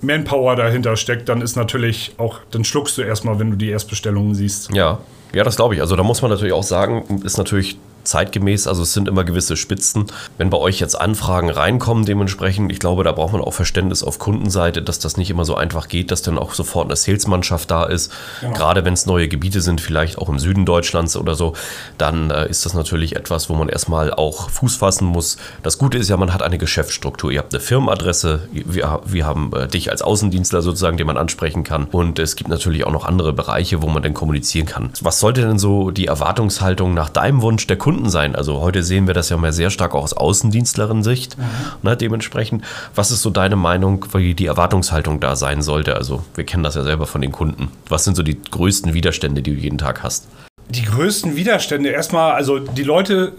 Manpower 0.00 0.56
dahinter 0.56 0.96
steckt, 0.96 1.28
dann 1.28 1.40
ist 1.40 1.56
natürlich 1.56 2.14
auch, 2.18 2.40
dann 2.50 2.64
schluckst 2.64 2.98
du 2.98 3.02
erstmal, 3.02 3.38
wenn 3.38 3.50
du 3.50 3.56
die 3.56 3.70
Erstbestellungen 3.70 4.34
siehst. 4.34 4.70
Ja, 4.74 4.98
ja, 5.32 5.44
das 5.44 5.56
glaube 5.56 5.74
ich. 5.74 5.80
Also 5.80 5.96
da 5.96 6.02
muss 6.02 6.22
man 6.22 6.30
natürlich 6.30 6.52
auch 6.52 6.62
sagen, 6.62 7.20
ist 7.24 7.38
natürlich 7.38 7.78
zeitgemäß. 8.06 8.66
Also 8.66 8.82
es 8.82 8.92
sind 8.92 9.08
immer 9.08 9.24
gewisse 9.24 9.56
Spitzen. 9.56 10.06
Wenn 10.38 10.50
bei 10.50 10.58
euch 10.58 10.80
jetzt 10.80 10.98
Anfragen 10.98 11.50
reinkommen, 11.50 12.06
dementsprechend, 12.06 12.72
ich 12.72 12.78
glaube, 12.78 13.04
da 13.04 13.12
braucht 13.12 13.32
man 13.32 13.42
auch 13.42 13.52
Verständnis 13.52 14.02
auf 14.02 14.18
Kundenseite, 14.18 14.82
dass 14.82 14.98
das 14.98 15.16
nicht 15.16 15.30
immer 15.30 15.44
so 15.44 15.54
einfach 15.54 15.88
geht, 15.88 16.10
dass 16.10 16.22
dann 16.22 16.38
auch 16.38 16.54
sofort 16.54 16.86
eine 16.86 16.96
Salesmannschaft 16.96 17.70
da 17.70 17.84
ist. 17.84 18.12
Genau. 18.40 18.54
Gerade 18.54 18.84
wenn 18.84 18.94
es 18.94 19.06
neue 19.06 19.28
Gebiete 19.28 19.60
sind, 19.60 19.80
vielleicht 19.80 20.18
auch 20.18 20.28
im 20.28 20.38
Süden 20.38 20.64
Deutschlands 20.64 21.16
oder 21.16 21.34
so, 21.34 21.54
dann 21.98 22.30
äh, 22.30 22.48
ist 22.48 22.64
das 22.64 22.74
natürlich 22.74 23.16
etwas, 23.16 23.50
wo 23.50 23.54
man 23.54 23.68
erstmal 23.68 24.12
auch 24.12 24.48
Fuß 24.50 24.76
fassen 24.76 25.06
muss. 25.06 25.36
Das 25.62 25.78
Gute 25.78 25.98
ist 25.98 26.08
ja, 26.08 26.16
man 26.16 26.32
hat 26.32 26.42
eine 26.42 26.58
Geschäftsstruktur. 26.58 27.30
Ihr 27.30 27.40
habt 27.40 27.52
eine 27.52 27.60
Firmenadresse, 27.60 28.48
wir, 28.52 29.00
wir 29.04 29.26
haben 29.26 29.52
äh, 29.52 29.66
dich 29.68 29.90
als 29.90 30.02
Außendienstler 30.02 30.62
sozusagen, 30.62 30.96
den 30.96 31.06
man 31.06 31.16
ansprechen 31.16 31.64
kann. 31.64 31.84
Und 31.84 32.18
es 32.18 32.36
gibt 32.36 32.48
natürlich 32.48 32.86
auch 32.86 32.92
noch 32.92 33.04
andere 33.04 33.32
Bereiche, 33.32 33.82
wo 33.82 33.88
man 33.88 34.02
dann 34.02 34.14
kommunizieren 34.14 34.66
kann. 34.66 34.90
Was 35.00 35.15
sollte 35.20 35.42
denn 35.42 35.58
so 35.58 35.90
die 35.90 36.06
Erwartungshaltung 36.06 36.94
nach 36.94 37.08
deinem 37.08 37.42
Wunsch 37.42 37.66
der 37.66 37.76
Kunden 37.76 38.08
sein? 38.08 38.34
Also 38.34 38.60
heute 38.60 38.82
sehen 38.82 39.06
wir 39.06 39.14
das 39.14 39.28
ja 39.28 39.36
mal 39.36 39.52
sehr 39.52 39.70
stark 39.70 39.94
auch 39.94 40.04
aus 40.04 40.12
Außendienstlerin-Sicht. 40.12 41.38
Mhm. 41.38 41.44
Ne, 41.82 41.96
dementsprechend, 41.96 42.64
was 42.94 43.10
ist 43.10 43.22
so 43.22 43.30
deine 43.30 43.56
Meinung, 43.56 44.06
wie 44.12 44.34
die 44.34 44.46
Erwartungshaltung 44.46 45.20
da 45.20 45.36
sein 45.36 45.62
sollte? 45.62 45.96
Also 45.96 46.22
wir 46.34 46.44
kennen 46.44 46.62
das 46.62 46.74
ja 46.74 46.82
selber 46.82 47.06
von 47.06 47.20
den 47.20 47.32
Kunden. 47.32 47.70
Was 47.88 48.04
sind 48.04 48.16
so 48.16 48.22
die 48.22 48.40
größten 48.40 48.94
Widerstände, 48.94 49.42
die 49.42 49.54
du 49.54 49.60
jeden 49.60 49.78
Tag 49.78 50.02
hast? 50.02 50.28
Die 50.68 50.82
größten 50.82 51.36
Widerstände 51.36 51.90
erstmal, 51.90 52.32
also 52.32 52.58
die 52.58 52.82
Leute 52.82 53.34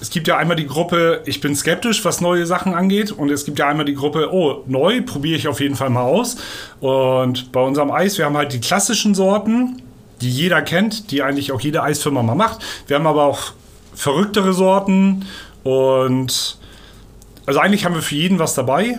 es 0.00 0.10
gibt 0.10 0.28
ja 0.28 0.36
einmal 0.36 0.56
die 0.56 0.66
Gruppe, 0.66 1.22
ich 1.24 1.40
bin 1.40 1.54
skeptisch, 1.54 2.04
was 2.04 2.20
neue 2.20 2.44
Sachen 2.46 2.74
angeht. 2.74 3.10
Und 3.10 3.30
es 3.30 3.44
gibt 3.46 3.58
ja 3.58 3.68
einmal 3.68 3.86
die 3.86 3.94
Gruppe, 3.94 4.28
oh, 4.32 4.62
neu, 4.66 5.00
probiere 5.00 5.38
ich 5.38 5.48
auf 5.48 5.60
jeden 5.60 5.76
Fall 5.76 5.88
mal 5.88 6.02
aus. 6.02 6.36
Und 6.80 7.52
bei 7.52 7.60
unserem 7.60 7.90
Eis, 7.90 8.18
wir 8.18 8.26
haben 8.26 8.36
halt 8.36 8.52
die 8.52 8.60
klassischen 8.60 9.14
Sorten, 9.14 9.80
die 10.20 10.30
jeder 10.30 10.62
kennt, 10.62 11.10
die 11.10 11.22
eigentlich 11.22 11.52
auch 11.52 11.60
jede 11.60 11.82
Eisfirma 11.82 12.22
mal 12.22 12.34
macht. 12.34 12.64
Wir 12.86 12.96
haben 12.96 13.06
aber 13.06 13.24
auch 13.24 13.52
verrücktere 13.94 14.52
Sorten 14.52 15.26
und 15.62 16.58
also 17.46 17.60
eigentlich 17.60 17.84
haben 17.84 17.94
wir 17.94 18.02
für 18.02 18.14
jeden 18.14 18.38
was 18.38 18.54
dabei. 18.54 18.98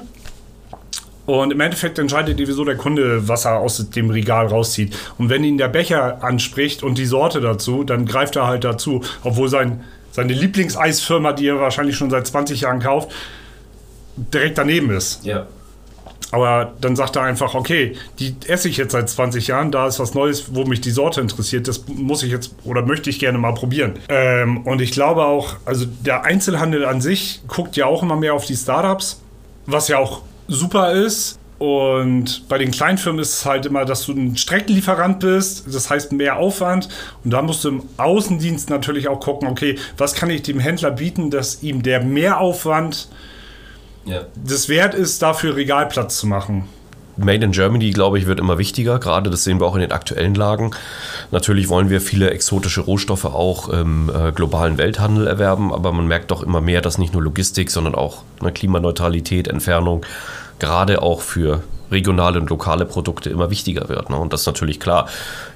Und 1.26 1.52
im 1.52 1.60
Endeffekt 1.60 1.98
entscheidet 1.98 2.38
sowieso 2.38 2.64
der 2.66 2.78
Kunde, 2.78 3.28
was 3.28 3.46
er 3.46 3.58
aus 3.58 3.90
dem 3.90 4.12
Regal 4.12 4.46
rauszieht. 4.46 4.96
Und 5.18 5.30
wenn 5.30 5.44
ihn 5.44 5.58
der 5.58 5.70
Becher 5.70 6.24
anspricht 6.24 6.84
und 6.84 7.00
die 7.00 7.08
Sorte 7.08 7.42
dazu, 7.42 7.84
dann 7.84 8.06
greift 8.06 8.36
er 8.36 8.46
halt 8.46 8.64
dazu, 8.64 9.02
obwohl 9.24 9.50
sein 9.50 9.84
seine 10.16 10.34
Lieblingseisfirma, 10.34 11.34
die 11.34 11.48
er 11.48 11.60
wahrscheinlich 11.60 11.98
schon 11.98 12.10
seit 12.10 12.26
20 12.26 12.62
Jahren 12.62 12.80
kauft, 12.80 13.12
direkt 14.16 14.58
daneben 14.58 14.90
ist. 14.92 15.26
Ja. 15.26 15.46
Aber 16.36 16.74
dann 16.82 16.98
sagt 16.98 17.16
er 17.16 17.22
einfach, 17.22 17.56
okay, 17.56 17.96
die 18.20 18.36
esse 18.48 18.68
ich 18.68 18.76
jetzt 18.76 18.92
seit 18.92 19.10
20 19.10 19.48
Jahren, 19.48 19.72
da 19.72 19.88
ist 19.88 20.02
was 20.02 20.14
Neues, 20.16 20.54
wo 20.54 20.66
mich 20.66 20.82
die 20.82 20.92
Sorte 20.92 21.22
interessiert, 21.22 21.66
das 21.70 21.88
muss 21.88 22.24
ich 22.24 22.32
jetzt 22.32 22.56
oder 22.66 22.82
möchte 22.82 23.10
ich 23.10 23.20
gerne 23.20 23.38
mal 23.38 23.54
probieren. 23.54 23.94
Ähm, 24.10 24.58
und 24.68 24.82
ich 24.82 24.92
glaube 24.92 25.24
auch, 25.24 25.56
also 25.64 25.86
der 25.86 26.26
Einzelhandel 26.26 26.84
an 26.84 27.00
sich 27.00 27.40
guckt 27.48 27.78
ja 27.78 27.86
auch 27.86 28.04
immer 28.04 28.18
mehr 28.18 28.34
auf 28.34 28.46
die 28.46 28.58
Startups, 28.58 29.22
was 29.66 29.88
ja 29.88 29.98
auch 29.98 30.24
super 30.50 30.92
ist. 30.92 31.40
Und 31.58 32.50
bei 32.50 32.58
den 32.58 32.72
Kleinfirmen 32.72 33.22
ist 33.22 33.34
es 33.34 33.46
halt 33.46 33.66
immer, 33.66 33.86
dass 33.86 34.06
du 34.06 34.12
ein 34.12 34.36
Streckenlieferant 34.36 35.22
bist, 35.22 35.74
das 35.74 35.90
heißt 35.90 36.12
mehr 36.12 36.36
Aufwand. 36.36 36.90
Und 37.24 37.32
da 37.32 37.42
musst 37.42 37.64
du 37.64 37.70
im 37.70 37.84
Außendienst 37.96 38.70
natürlich 38.70 39.08
auch 39.08 39.22
gucken, 39.22 39.48
okay, 39.48 39.80
was 39.98 40.16
kann 40.16 40.30
ich 40.30 40.42
dem 40.42 40.60
Händler 40.60 40.92
bieten, 40.92 41.32
dass 41.32 41.64
ihm 41.64 41.82
der 41.82 42.04
Mehraufwand 42.04 43.08
ja. 44.06 44.22
das 44.36 44.70
wert 44.70 44.94
ist, 44.94 45.22
dafür 45.22 45.56
Regalplatz 45.56 46.18
zu 46.18 46.28
machen. 46.28 46.68
Made 47.18 47.46
in 47.46 47.52
Germany, 47.52 47.92
glaube 47.92 48.20
ich, 48.20 48.26
wird 48.26 48.40
immer 48.40 48.58
wichtiger. 48.58 49.00
Gerade 49.00 49.30
das 49.30 49.46
sehen 49.46 49.60
wir 49.62 49.68
auch 49.68 49.76
in 49.76 49.82
den 49.82 49.94
aktuellen 49.94 50.36
Lagen. 50.36 50.72
Natürlich 51.32 51.70
wollen 51.70 51.90
wir 51.90 52.02
viele 52.02 52.30
exotische 52.32 52.82
Rohstoffe 52.82 53.26
auch 53.26 53.70
im 53.70 54.10
äh, 54.10 54.34
globalen 54.34 54.78
Welthandel 54.78 55.28
erwerben, 55.28 55.74
aber 55.74 55.94
man 55.94 56.08
merkt 56.08 56.32
doch 56.32 56.44
immer 56.44 56.60
mehr, 56.60 56.82
dass 56.82 56.98
nicht 56.98 57.14
nur 57.14 57.24
Logistik, 57.24 57.72
sondern 57.72 57.96
auch 57.96 58.24
eine 58.42 58.52
Klimaneutralität, 58.52 59.48
Entfernung 59.48 60.06
gerade 60.60 61.02
auch 61.02 61.22
für 61.22 61.64
regionale 61.92 62.40
und 62.40 62.50
lokale 62.50 62.86
Produkte 62.86 63.30
immer 63.30 63.50
wichtiger 63.50 63.90
wird. 63.90 64.10
Ne? 64.10 64.18
Und 64.18 64.34
das 64.34 64.42
ist 64.42 64.48
natürlich 64.48 64.80
klar. 64.80 65.08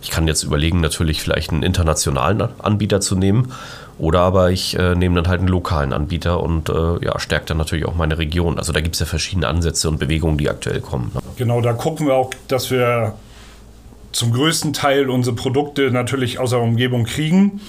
Ich 0.01 0.12
kann 0.12 0.27
jetzt 0.27 0.44
überlegen, 0.44 0.79
natürlich 0.79 1.22
vielleicht 1.22 1.51
einen 1.51 1.63
internationalen 1.63 2.48
Anbieter 2.60 3.01
zu 3.01 3.15
nehmen. 3.15 3.51
Oder 4.00 4.22
aber 4.22 4.50
ich 4.50 4.79
äh, 4.79 4.96
nehme 4.96 5.15
dann 5.15 5.27
halt 5.27 5.39
einen 5.39 5.50
lokalen 5.50 5.91
Anbieter 5.91 6.41
und 6.41 6.70
äh, 6.70 7.06
ja, 7.06 7.20
stärke 7.20 7.48
dann 7.48 7.58
natürlich 7.58 7.86
auch 7.86 7.96
meine 7.96 8.18
Region. 8.18 8.58
Also 8.58 8.72
da 8.72 8.79
gibt 8.79 8.96
es 8.96 9.01
ja 9.01 9.06
verschiedene 9.06 9.48
Ansätze 9.48 9.89
und 9.89 10.00
Bewegungen, 10.00 10.38
die 10.38 10.50
aktuell 10.50 10.79
kommen. 10.79 11.12
Ne? 11.13 11.22
Genau, 11.36 11.60
da 11.60 11.74
gucken 11.74 12.08
wir 12.08 12.13
auch, 12.13 12.32
dass 12.48 12.72
wir 12.72 13.13
zum 14.13 14.32
größten 14.32 14.72
Teil 14.72 15.10
unsere 15.10 15.36
Produkte 15.36 15.91
natürlich 15.91 16.39
aus 16.39 16.51
der 16.51 16.60
Umgebung 16.60 17.03
kriegen. 17.03 17.60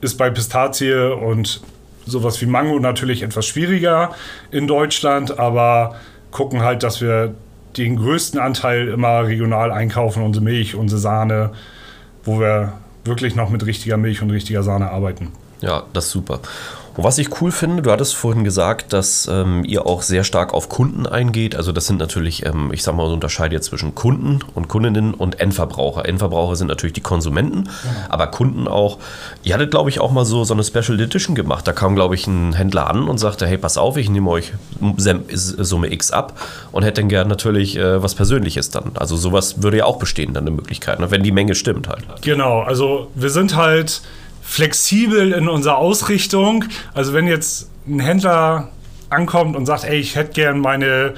Ist 0.00 0.18
bei 0.18 0.28
Pistazie 0.28 1.14
und 1.14 1.62
sowas 2.04 2.40
wie 2.42 2.46
Mango 2.46 2.78
natürlich 2.80 3.22
etwas 3.22 3.46
schwieriger 3.46 4.10
in 4.50 4.66
Deutschland, 4.66 5.38
aber 5.38 5.94
gucken 6.32 6.62
halt, 6.62 6.82
dass 6.82 7.00
wir 7.00 7.34
den 7.76 7.96
größten 7.96 8.40
Anteil 8.40 8.88
immer 8.88 9.26
regional 9.26 9.70
einkaufen, 9.70 10.22
unsere 10.22 10.44
Milch, 10.44 10.74
unsere 10.74 11.00
Sahne, 11.00 11.50
wo 12.24 12.40
wir 12.40 12.72
wirklich 13.04 13.36
noch 13.36 13.50
mit 13.50 13.64
richtiger 13.66 13.96
Milch 13.96 14.20
und 14.20 14.30
richtiger 14.30 14.62
Sahne 14.62 14.90
arbeiten. 14.90 15.32
Ja, 15.60 15.84
das 15.92 16.06
ist 16.06 16.12
super. 16.12 16.40
Und 16.96 17.04
was 17.04 17.18
ich 17.18 17.40
cool 17.40 17.52
finde, 17.52 17.82
du 17.82 17.90
hattest 17.90 18.14
vorhin 18.14 18.42
gesagt, 18.42 18.94
dass 18.94 19.28
ähm, 19.30 19.64
ihr 19.66 19.86
auch 19.86 20.00
sehr 20.00 20.24
stark 20.24 20.54
auf 20.54 20.70
Kunden 20.70 21.06
eingeht. 21.06 21.54
Also 21.54 21.70
das 21.70 21.86
sind 21.86 21.98
natürlich, 21.98 22.46
ähm, 22.46 22.70
ich 22.72 22.82
sag 22.82 22.94
mal, 22.94 23.06
so 23.06 23.12
unterscheidet 23.12 23.62
zwischen 23.64 23.94
Kunden 23.94 24.38
und 24.54 24.68
Kundinnen 24.68 25.12
und 25.12 25.38
Endverbraucher. 25.38 26.06
Endverbraucher 26.06 26.56
sind 26.56 26.68
natürlich 26.68 26.94
die 26.94 27.02
Konsumenten, 27.02 27.64
genau. 27.64 27.94
aber 28.08 28.28
Kunden 28.28 28.66
auch. 28.66 28.98
Ihr 29.42 29.52
hattet, 29.52 29.70
glaube 29.70 29.90
ich, 29.90 30.00
auch 30.00 30.10
mal 30.10 30.24
so, 30.24 30.44
so 30.44 30.54
eine 30.54 30.64
Special 30.64 30.98
Edition 30.98 31.34
gemacht. 31.34 31.68
Da 31.68 31.72
kam, 31.72 31.96
glaube 31.96 32.14
ich, 32.14 32.26
ein 32.26 32.54
Händler 32.54 32.88
an 32.88 33.08
und 33.08 33.18
sagte, 33.18 33.46
hey, 33.46 33.58
pass 33.58 33.76
auf, 33.76 33.98
ich 33.98 34.08
nehme 34.08 34.30
euch 34.30 34.52
Summe 35.34 35.92
X 35.92 36.10
ab 36.12 36.40
und 36.72 36.82
hätte 36.82 37.02
dann 37.02 37.10
gern 37.10 37.28
natürlich 37.28 37.76
äh, 37.76 38.02
was 38.02 38.14
Persönliches 38.14 38.70
dann. 38.70 38.92
Also 38.94 39.16
sowas 39.16 39.62
würde 39.62 39.78
ja 39.78 39.84
auch 39.84 39.98
bestehen, 39.98 40.32
dann 40.32 40.44
eine 40.44 40.56
Möglichkeit, 40.56 40.98
ne? 40.98 41.10
wenn 41.10 41.22
die 41.22 41.32
Menge 41.32 41.54
stimmt 41.54 41.88
halt. 41.88 42.04
Genau, 42.22 42.60
also 42.62 43.08
wir 43.14 43.28
sind 43.28 43.54
halt 43.54 44.00
flexibel 44.46 45.32
in 45.32 45.48
unserer 45.48 45.76
Ausrichtung. 45.76 46.64
Also 46.94 47.12
wenn 47.12 47.26
jetzt 47.26 47.68
ein 47.86 48.00
Händler 48.00 48.68
ankommt 49.10 49.56
und 49.56 49.66
sagt, 49.66 49.84
ey, 49.84 49.98
ich 49.98 50.16
hätte 50.16 50.32
gern 50.32 50.60
meine 50.60 51.14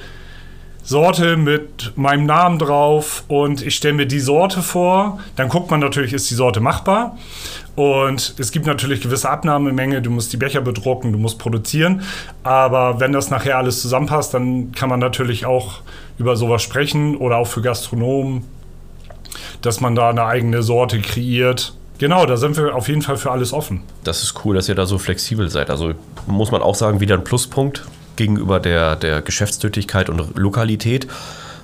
Sorte 0.83 1.37
mit 1.37 1.93
meinem 1.95 2.25
Namen 2.25 2.57
drauf 2.57 3.23
und 3.27 3.61
ich 3.61 3.75
stelle 3.75 3.93
mir 3.93 4.07
die 4.07 4.19
Sorte 4.19 4.63
vor, 4.63 5.19
dann 5.35 5.47
guckt 5.47 5.69
man 5.69 5.79
natürlich, 5.79 6.13
ist 6.13 6.29
die 6.31 6.35
Sorte 6.35 6.59
machbar. 6.59 7.17
Und 7.75 8.33
es 8.39 8.51
gibt 8.51 8.65
natürlich 8.65 9.01
gewisse 9.01 9.29
Abnahmemenge, 9.29 10.01
du 10.01 10.09
musst 10.09 10.33
die 10.33 10.37
Becher 10.37 10.61
bedrucken, 10.61 11.11
du 11.13 11.19
musst 11.19 11.37
produzieren. 11.37 12.01
Aber 12.43 12.99
wenn 12.99 13.13
das 13.13 13.29
nachher 13.29 13.57
alles 13.57 13.81
zusammenpasst, 13.81 14.33
dann 14.33 14.71
kann 14.71 14.89
man 14.89 14.99
natürlich 14.99 15.45
auch 15.45 15.81
über 16.17 16.35
sowas 16.35 16.63
sprechen 16.63 17.15
oder 17.15 17.37
auch 17.37 17.47
für 17.47 17.61
Gastronomen, 17.61 18.43
dass 19.61 19.81
man 19.81 19.95
da 19.95 20.09
eine 20.09 20.25
eigene 20.25 20.63
Sorte 20.63 20.99
kreiert 20.99 21.73
Genau, 21.99 22.25
da 22.25 22.37
sind 22.37 22.55
wir 22.55 22.73
auf 22.75 22.87
jeden 22.87 23.01
Fall 23.01 23.17
für 23.17 23.29
alles 23.29 23.51
offen. 23.51 23.81
Das 24.05 24.23
ist 24.23 24.45
cool, 24.45 24.55
dass 24.55 24.69
ihr 24.69 24.75
da 24.75 24.85
so 24.85 24.97
flexibel 24.97 25.49
seid. 25.49 25.69
Also 25.69 25.93
muss 26.27 26.49
man 26.49 26.61
auch 26.61 26.75
sagen, 26.75 27.01
wieder 27.01 27.15
ein 27.15 27.25
Pluspunkt 27.25 27.85
gegenüber 28.15 28.59
der, 28.59 28.95
der 28.95 29.21
Geschäftstätigkeit 29.21 30.09
und 30.09 30.37
Lokalität. 30.37 31.07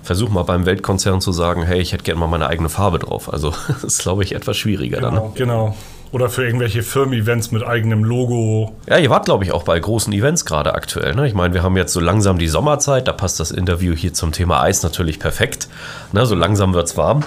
Versuch 0.03 0.29
mal 0.29 0.43
beim 0.43 0.65
Weltkonzern 0.65 1.21
zu 1.21 1.31
sagen, 1.31 1.63
hey, 1.63 1.79
ich 1.79 1.93
hätte 1.93 2.03
gerne 2.03 2.19
mal 2.19 2.27
meine 2.27 2.47
eigene 2.47 2.69
Farbe 2.69 2.99
drauf. 2.99 3.31
Also 3.31 3.53
das 3.67 3.83
ist, 3.85 4.01
glaube 4.01 4.23
ich, 4.23 4.35
etwas 4.35 4.57
schwieriger 4.57 4.97
genau, 4.97 5.09
dann. 5.09 5.23
Ne? 5.23 5.31
Genau. 5.35 5.77
Oder 6.11 6.29
für 6.29 6.45
irgendwelche 6.45 6.83
Firmen-Events 6.83 7.51
mit 7.51 7.63
eigenem 7.63 8.03
Logo. 8.03 8.75
Ja, 8.87 8.97
ihr 8.97 9.09
wart, 9.09 9.25
glaube 9.25 9.43
ich, 9.43 9.51
auch 9.51 9.63
bei 9.63 9.77
großen 9.79 10.13
Events 10.13 10.45
gerade 10.45 10.73
aktuell. 10.73 11.15
Ne? 11.15 11.27
Ich 11.27 11.33
meine, 11.33 11.53
wir 11.53 11.63
haben 11.63 11.75
jetzt 11.75 11.93
so 11.93 11.99
langsam 11.99 12.37
die 12.37 12.47
Sommerzeit, 12.47 13.07
da 13.07 13.13
passt 13.13 13.39
das 13.39 13.51
Interview 13.51 13.93
hier 13.93 14.13
zum 14.13 14.31
Thema 14.31 14.61
Eis 14.61 14.83
natürlich 14.83 15.19
perfekt. 15.19 15.67
Ne? 16.11 16.25
So 16.25 16.35
langsam 16.35 16.73
wird 16.73 16.87
es 16.87 16.97
warm. 16.97 17.23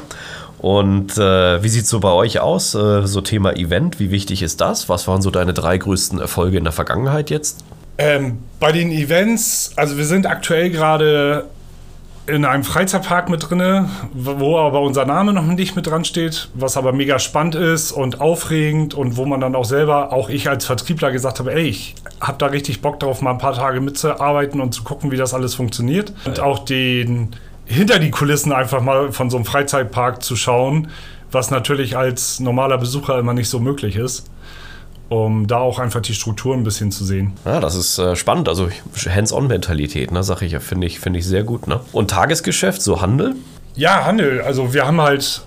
Und 0.58 1.16
äh, 1.16 1.62
wie 1.62 1.68
sieht 1.68 1.84
es 1.84 1.90
so 1.90 2.00
bei 2.00 2.10
euch 2.10 2.40
aus? 2.40 2.74
Äh, 2.74 3.06
so 3.06 3.20
Thema 3.20 3.56
Event, 3.56 4.00
wie 4.00 4.10
wichtig 4.10 4.42
ist 4.42 4.60
das? 4.60 4.88
Was 4.88 5.06
waren 5.06 5.22
so 5.22 5.30
deine 5.30 5.54
drei 5.54 5.78
größten 5.78 6.18
Erfolge 6.18 6.58
in 6.58 6.64
der 6.64 6.72
Vergangenheit 6.72 7.30
jetzt? 7.30 7.64
Ähm, 7.96 8.38
bei 8.60 8.72
den 8.72 8.90
Events, 8.90 9.72
also 9.76 9.96
wir 9.96 10.04
sind 10.04 10.26
aktuell 10.26 10.70
gerade 10.70 11.46
in 12.28 12.44
einem 12.44 12.62
Freizeitpark 12.62 13.30
mit 13.30 13.48
drin, 13.48 13.88
wo 14.12 14.58
aber 14.58 14.82
unser 14.82 15.06
Name 15.06 15.32
noch 15.32 15.46
nicht 15.46 15.76
mit 15.76 15.86
dran 15.86 16.04
steht, 16.04 16.50
was 16.54 16.76
aber 16.76 16.92
mega 16.92 17.18
spannend 17.18 17.54
ist 17.54 17.90
und 17.90 18.20
aufregend 18.20 18.94
und 18.94 19.16
wo 19.16 19.24
man 19.24 19.40
dann 19.40 19.54
auch 19.54 19.64
selber, 19.64 20.12
auch 20.12 20.28
ich 20.28 20.48
als 20.48 20.66
Vertriebler 20.66 21.10
gesagt 21.10 21.38
habe, 21.38 21.54
ey, 21.54 21.62
ich 21.62 21.94
habe 22.20 22.36
da 22.38 22.46
richtig 22.46 22.82
Bock 22.82 23.00
drauf, 23.00 23.22
mal 23.22 23.30
ein 23.30 23.38
paar 23.38 23.54
Tage 23.54 23.80
mitzuarbeiten 23.80 24.60
und 24.60 24.74
zu 24.74 24.84
gucken, 24.84 25.10
wie 25.10 25.16
das 25.16 25.32
alles 25.32 25.54
funktioniert. 25.54 26.12
Und 26.26 26.38
auch 26.40 26.58
den 26.58 27.30
hinter 27.68 27.98
die 27.98 28.10
Kulissen 28.10 28.52
einfach 28.52 28.80
mal 28.80 29.12
von 29.12 29.30
so 29.30 29.36
einem 29.36 29.44
Freizeitpark 29.44 30.22
zu 30.22 30.36
schauen, 30.36 30.88
was 31.30 31.50
natürlich 31.50 31.96
als 31.96 32.40
normaler 32.40 32.78
Besucher 32.78 33.18
immer 33.18 33.34
nicht 33.34 33.48
so 33.48 33.60
möglich 33.60 33.96
ist. 33.96 34.26
Um 35.10 35.46
da 35.46 35.56
auch 35.56 35.78
einfach 35.78 36.02
die 36.02 36.12
Struktur 36.12 36.54
ein 36.54 36.64
bisschen 36.64 36.92
zu 36.92 37.02
sehen. 37.02 37.32
Ja, 37.46 37.60
das 37.60 37.74
ist 37.74 37.98
äh, 37.98 38.14
spannend. 38.14 38.46
Also 38.46 38.68
Hands-on-Mentalität, 39.08 40.10
ne, 40.10 40.22
sag 40.22 40.42
ich 40.42 40.52
ja, 40.52 40.60
finde 40.60 40.86
ich, 40.86 41.00
find 41.00 41.16
ich 41.16 41.24
sehr 41.24 41.44
gut. 41.44 41.66
Ne? 41.66 41.80
Und 41.92 42.10
Tagesgeschäft, 42.10 42.82
so 42.82 43.00
Handel? 43.00 43.34
Ja, 43.74 44.04
Handel. 44.04 44.42
Also 44.42 44.74
wir 44.74 44.86
haben 44.86 45.00
halt 45.00 45.42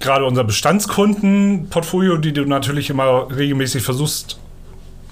gerade 0.00 0.24
unser 0.24 0.44
Bestandskundenportfolio, 0.44 2.16
die 2.16 2.32
du 2.32 2.46
natürlich 2.46 2.88
immer 2.88 3.28
regelmäßig 3.30 3.82
versuchst 3.82 4.38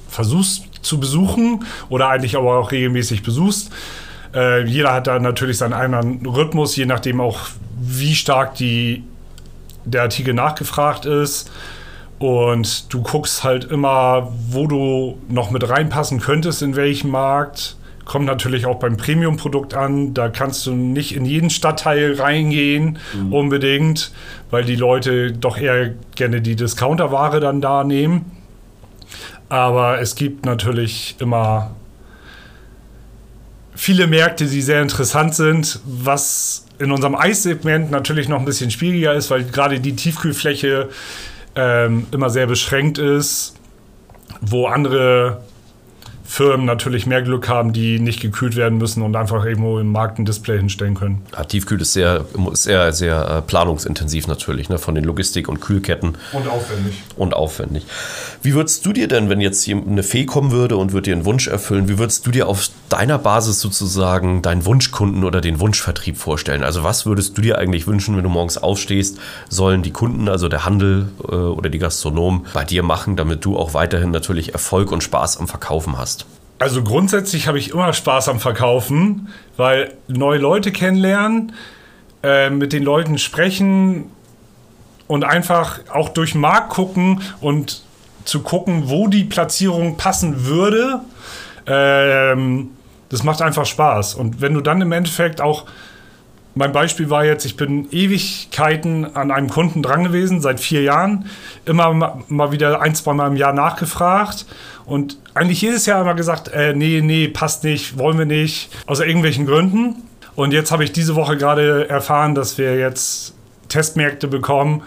versuchst 0.08 0.62
zu 0.80 0.98
besuchen 0.98 1.66
oder 1.90 2.08
eigentlich 2.08 2.36
aber 2.36 2.58
auch 2.58 2.72
regelmäßig 2.72 3.22
besuchst. 3.22 3.70
Äh, 4.36 4.64
jeder 4.66 4.92
hat 4.92 5.06
da 5.06 5.18
natürlich 5.18 5.56
seinen 5.56 5.72
eigenen 5.72 6.24
Rhythmus, 6.26 6.76
je 6.76 6.84
nachdem 6.84 7.20
auch, 7.20 7.48
wie 7.80 8.14
stark 8.14 8.54
die, 8.54 9.02
der 9.84 10.02
Artikel 10.02 10.34
nachgefragt 10.34 11.06
ist. 11.06 11.50
Und 12.18 12.92
du 12.92 13.02
guckst 13.02 13.44
halt 13.44 13.64
immer, 13.64 14.32
wo 14.50 14.66
du 14.66 15.18
noch 15.28 15.50
mit 15.50 15.68
reinpassen 15.68 16.20
könntest, 16.20 16.62
in 16.62 16.76
welchem 16.76 17.10
Markt. 17.10 17.76
Kommt 18.04 18.26
natürlich 18.26 18.66
auch 18.66 18.78
beim 18.78 18.96
Premium-Produkt 18.96 19.74
an. 19.74 20.14
Da 20.14 20.28
kannst 20.28 20.66
du 20.66 20.72
nicht 20.72 21.14
in 21.14 21.24
jeden 21.24 21.50
Stadtteil 21.50 22.14
reingehen, 22.14 22.98
mhm. 23.14 23.32
unbedingt, 23.32 24.12
weil 24.50 24.64
die 24.64 24.76
Leute 24.76 25.32
doch 25.32 25.58
eher 25.58 25.94
gerne 26.14 26.40
die 26.40 26.56
Discounter-Ware 26.56 27.40
dann 27.40 27.60
da 27.60 27.84
nehmen. 27.84 28.32
Aber 29.48 30.00
es 30.00 30.14
gibt 30.14 30.44
natürlich 30.46 31.16
immer 31.18 31.72
viele 33.76 34.06
Märkte, 34.06 34.46
die 34.46 34.62
sehr 34.62 34.82
interessant 34.82 35.34
sind, 35.34 35.80
was 35.84 36.64
in 36.78 36.90
unserem 36.90 37.14
Eissegment 37.14 37.90
natürlich 37.90 38.28
noch 38.28 38.38
ein 38.38 38.44
bisschen 38.44 38.70
schwieriger 38.70 39.14
ist, 39.14 39.30
weil 39.30 39.44
gerade 39.44 39.80
die 39.80 39.94
Tiefkühlfläche 39.94 40.88
ähm, 41.54 42.06
immer 42.10 42.30
sehr 42.30 42.46
beschränkt 42.46 42.98
ist, 42.98 43.54
wo 44.40 44.66
andere 44.66 45.42
Firmen 46.26 46.66
natürlich 46.66 47.06
mehr 47.06 47.22
Glück 47.22 47.48
haben, 47.48 47.72
die 47.72 47.98
nicht 47.98 48.20
gekühlt 48.20 48.56
werden 48.56 48.78
müssen 48.78 49.02
und 49.02 49.16
einfach 49.16 49.44
irgendwo 49.44 49.78
im 49.78 49.92
Markt 49.92 50.18
ein 50.18 50.24
Display 50.24 50.58
hinstellen 50.58 50.94
können. 50.94 51.22
Ja, 51.32 51.44
Tiefkühl 51.44 51.80
ist 51.80 51.92
sehr, 51.92 52.24
sehr, 52.52 52.92
sehr 52.92 53.28
äh, 53.28 53.42
planungsintensiv 53.42 54.26
natürlich, 54.26 54.68
ne, 54.68 54.78
von 54.78 54.94
den 54.94 55.04
Logistik- 55.04 55.48
und 55.48 55.60
Kühlketten. 55.60 56.16
Und 56.32 56.48
aufwendig. 56.48 57.02
Und 57.16 57.34
aufwendig. 57.34 57.86
Wie 58.42 58.54
würdest 58.54 58.84
du 58.86 58.92
dir 58.92 59.08
denn, 59.08 59.28
wenn 59.28 59.40
jetzt 59.40 59.68
eine 59.68 60.02
Fee 60.02 60.24
kommen 60.24 60.50
würde 60.50 60.76
und 60.76 60.92
würde 60.92 61.10
dir 61.10 61.14
einen 61.14 61.24
Wunsch 61.24 61.48
erfüllen, 61.48 61.88
wie 61.88 61.98
würdest 61.98 62.26
du 62.26 62.30
dir 62.30 62.48
auf 62.48 62.68
deiner 62.88 63.18
Basis 63.18 63.60
sozusagen 63.60 64.42
deinen 64.42 64.64
Wunschkunden 64.64 65.24
oder 65.24 65.40
den 65.40 65.60
Wunschvertrieb 65.60 66.16
vorstellen? 66.16 66.62
Also 66.62 66.82
was 66.82 67.06
würdest 67.06 67.36
du 67.36 67.42
dir 67.42 67.58
eigentlich 67.58 67.86
wünschen, 67.86 68.16
wenn 68.16 68.24
du 68.24 68.30
morgens 68.30 68.58
aufstehst, 68.58 69.18
sollen 69.48 69.82
die 69.82 69.90
Kunden, 69.90 70.28
also 70.28 70.48
der 70.48 70.64
Handel 70.64 71.08
äh, 71.28 71.34
oder 71.34 71.70
die 71.70 71.78
Gastronomen 71.78 72.46
bei 72.52 72.64
dir 72.64 72.82
machen, 72.82 73.16
damit 73.16 73.44
du 73.44 73.56
auch 73.56 73.74
weiterhin 73.74 74.10
natürlich 74.10 74.52
Erfolg 74.52 74.92
und 74.92 75.02
Spaß 75.02 75.38
am 75.38 75.48
Verkaufen 75.48 75.98
hast? 75.98 76.15
Also 76.58 76.82
grundsätzlich 76.82 77.48
habe 77.48 77.58
ich 77.58 77.70
immer 77.70 77.92
Spaß 77.92 78.28
am 78.28 78.40
Verkaufen, 78.40 79.28
weil 79.56 79.92
neue 80.08 80.38
Leute 80.38 80.72
kennenlernen, 80.72 81.52
äh, 82.22 82.48
mit 82.48 82.72
den 82.72 82.82
Leuten 82.82 83.18
sprechen 83.18 84.10
und 85.06 85.24
einfach 85.24 85.80
auch 85.92 86.08
durch 86.08 86.32
den 86.32 86.40
Markt 86.40 86.70
gucken 86.70 87.20
und 87.40 87.82
zu 88.24 88.40
gucken, 88.40 88.84
wo 88.86 89.06
die 89.06 89.24
Platzierung 89.24 89.96
passen 89.96 90.46
würde. 90.46 91.00
Ähm, 91.66 92.70
das 93.10 93.22
macht 93.22 93.42
einfach 93.42 93.66
Spaß. 93.66 94.14
Und 94.14 94.40
wenn 94.40 94.54
du 94.54 94.60
dann 94.60 94.80
im 94.80 94.92
Endeffekt 94.92 95.40
auch, 95.40 95.66
mein 96.56 96.72
Beispiel 96.72 97.10
war 97.10 97.24
jetzt, 97.24 97.44
ich 97.44 97.56
bin 97.56 97.86
Ewigkeiten 97.92 99.14
an 99.14 99.30
einem 99.30 99.50
Kunden 99.50 99.82
dran 99.82 100.04
gewesen, 100.04 100.40
seit 100.40 100.58
vier 100.58 100.82
Jahren, 100.82 101.26
immer 101.66 102.22
mal 102.28 102.50
wieder 102.50 102.80
ein, 102.80 102.94
zwei 102.94 103.12
Mal 103.12 103.28
im 103.28 103.36
Jahr 103.36 103.52
nachgefragt 103.52 104.46
und 104.86 105.18
eigentlich 105.34 105.60
jedes 105.60 105.84
Jahr 105.84 106.00
immer 106.00 106.14
gesagt, 106.14 106.48
äh, 106.48 106.72
nee, 106.74 107.02
nee, 107.02 107.28
passt 107.28 107.62
nicht, 107.62 107.98
wollen 107.98 108.18
wir 108.18 108.24
nicht, 108.24 108.70
aus 108.86 109.00
irgendwelchen 109.00 109.44
Gründen. 109.44 110.02
Und 110.34 110.54
jetzt 110.54 110.72
habe 110.72 110.82
ich 110.82 110.92
diese 110.92 111.14
Woche 111.14 111.36
gerade 111.36 111.90
erfahren, 111.90 112.34
dass 112.34 112.56
wir 112.56 112.76
jetzt 112.78 113.34
Testmärkte 113.68 114.26
bekommen, 114.26 114.82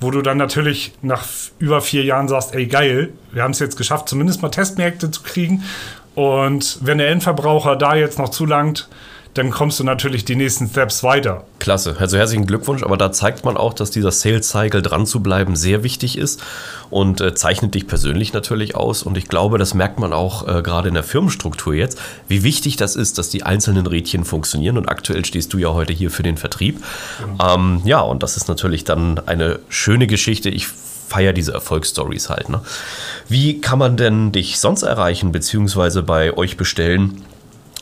wo 0.00 0.10
du 0.10 0.20
dann 0.20 0.36
natürlich 0.36 0.92
nach 1.00 1.24
über 1.58 1.80
vier 1.80 2.04
Jahren 2.04 2.28
sagst, 2.28 2.54
ey 2.54 2.66
geil, 2.66 3.14
wir 3.32 3.42
haben 3.42 3.52
es 3.52 3.60
jetzt 3.60 3.78
geschafft, 3.78 4.10
zumindest 4.10 4.42
mal 4.42 4.50
Testmärkte 4.50 5.10
zu 5.10 5.22
kriegen. 5.22 5.64
Und 6.14 6.80
wenn 6.82 6.98
der 6.98 7.08
Endverbraucher 7.08 7.76
da 7.76 7.94
jetzt 7.94 8.18
noch 8.18 8.28
zulangt, 8.28 8.88
dann 9.34 9.50
kommst 9.50 9.78
du 9.78 9.84
natürlich 9.84 10.24
die 10.24 10.36
nächsten 10.36 10.68
Steps 10.68 11.02
weiter. 11.02 11.44
Klasse, 11.58 11.96
also 11.98 12.16
herzlichen 12.16 12.46
Glückwunsch, 12.46 12.82
aber 12.82 12.96
da 12.96 13.12
zeigt 13.12 13.44
man 13.44 13.56
auch, 13.56 13.74
dass 13.74 13.90
dieser 13.90 14.10
Sales 14.10 14.48
Cycle 14.48 14.82
dran 14.82 15.06
zu 15.06 15.20
bleiben 15.20 15.54
sehr 15.54 15.82
wichtig 15.82 16.18
ist 16.18 16.42
und 16.90 17.20
äh, 17.20 17.34
zeichnet 17.34 17.74
dich 17.74 17.86
persönlich 17.86 18.32
natürlich 18.32 18.74
aus 18.74 19.02
und 19.02 19.16
ich 19.16 19.28
glaube, 19.28 19.58
das 19.58 19.74
merkt 19.74 20.00
man 20.00 20.12
auch 20.12 20.46
äh, 20.48 20.62
gerade 20.62 20.88
in 20.88 20.94
der 20.94 21.02
Firmenstruktur 21.02 21.74
jetzt, 21.74 21.98
wie 22.26 22.42
wichtig 22.42 22.76
das 22.76 22.96
ist, 22.96 23.18
dass 23.18 23.28
die 23.28 23.42
einzelnen 23.42 23.86
Rädchen 23.86 24.24
funktionieren 24.24 24.76
und 24.78 24.88
aktuell 24.88 25.24
stehst 25.24 25.52
du 25.52 25.58
ja 25.58 25.72
heute 25.72 25.92
hier 25.92 26.10
für 26.10 26.22
den 26.22 26.36
Vertrieb. 26.36 26.82
Ja, 27.38 27.54
ähm, 27.54 27.82
ja 27.84 28.00
und 28.00 28.22
das 28.22 28.36
ist 28.36 28.48
natürlich 28.48 28.84
dann 28.84 29.20
eine 29.26 29.60
schöne 29.68 30.06
Geschichte. 30.06 30.50
Ich 30.50 30.68
feiere 31.08 31.32
diese 31.32 31.52
Erfolgsstories 31.52 32.28
halt. 32.28 32.48
Ne? 32.48 32.60
Wie 33.28 33.60
kann 33.60 33.78
man 33.78 33.96
denn 33.96 34.32
dich 34.32 34.58
sonst 34.58 34.82
erreichen, 34.82 35.32
beziehungsweise 35.32 36.02
bei 36.02 36.36
euch 36.36 36.56
bestellen? 36.56 37.22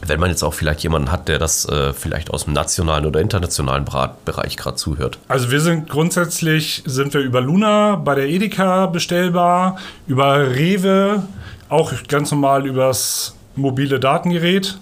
Wenn 0.05 0.21
man 0.21 0.31
jetzt 0.31 0.43
auch 0.43 0.55
vielleicht 0.55 0.83
jemanden 0.83 1.11
hat, 1.11 1.29
der 1.29 1.39
das 1.39 1.67
äh, 1.69 1.93
vielleicht 1.93 2.31
aus 2.31 2.45
dem 2.45 2.53
nationalen 2.53 3.07
oder 3.07 3.21
internationalen 3.21 3.85
Bereich 4.25 4.57
gerade 4.57 4.77
zuhört? 4.77 5.19
Also 5.29 5.51
wir 5.51 5.61
sind 5.61 5.89
grundsätzlich, 5.89 6.83
sind 6.87 7.15
wir 7.15 7.21
über 7.21 7.41
Luna 7.41 7.97
bei 7.97 8.15
der 8.15 8.29
Edeka 8.29 8.87
bestellbar, 8.87 9.77
über 10.07 10.55
Rewe, 10.55 11.23
auch 11.69 11.93
ganz 12.09 12.31
normal 12.31 12.67
übers 12.67 13.35
mobile 13.55 13.99
Datengerät 13.99 14.79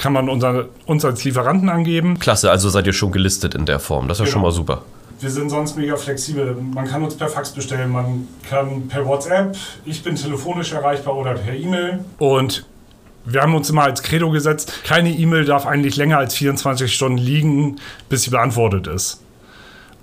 kann 0.00 0.14
man 0.14 0.30
unser, 0.30 0.66
uns 0.86 1.04
als 1.04 1.24
Lieferanten 1.24 1.68
angeben. 1.68 2.18
Klasse, 2.18 2.50
also 2.50 2.70
seid 2.70 2.86
ihr 2.86 2.94
schon 2.94 3.12
gelistet 3.12 3.54
in 3.54 3.66
der 3.66 3.78
Form. 3.78 4.08
Das 4.08 4.16
ist 4.16 4.20
ja 4.20 4.24
genau. 4.24 4.32
schon 4.32 4.42
mal 4.42 4.50
super. 4.50 4.82
Wir 5.20 5.30
sind 5.30 5.50
sonst 5.50 5.76
mega 5.76 5.96
flexibel. 5.96 6.54
Man 6.54 6.86
kann 6.86 7.02
uns 7.02 7.14
per 7.14 7.28
Fax 7.28 7.50
bestellen, 7.50 7.90
man 7.90 8.26
kann 8.48 8.88
per 8.88 9.04
WhatsApp, 9.06 9.54
ich 9.84 10.02
bin 10.02 10.14
telefonisch 10.14 10.72
erreichbar 10.72 11.14
oder 11.14 11.34
per 11.34 11.52
E-Mail. 11.54 12.02
Und 12.18 12.64
wir 13.24 13.42
haben 13.42 13.54
uns 13.54 13.70
immer 13.70 13.84
als 13.84 14.02
Credo 14.02 14.30
gesetzt, 14.30 14.84
keine 14.84 15.10
E-Mail 15.10 15.44
darf 15.44 15.66
eigentlich 15.66 15.96
länger 15.96 16.18
als 16.18 16.34
24 16.34 16.92
Stunden 16.92 17.18
liegen, 17.18 17.76
bis 18.08 18.22
sie 18.22 18.30
beantwortet 18.30 18.86
ist. 18.86 19.22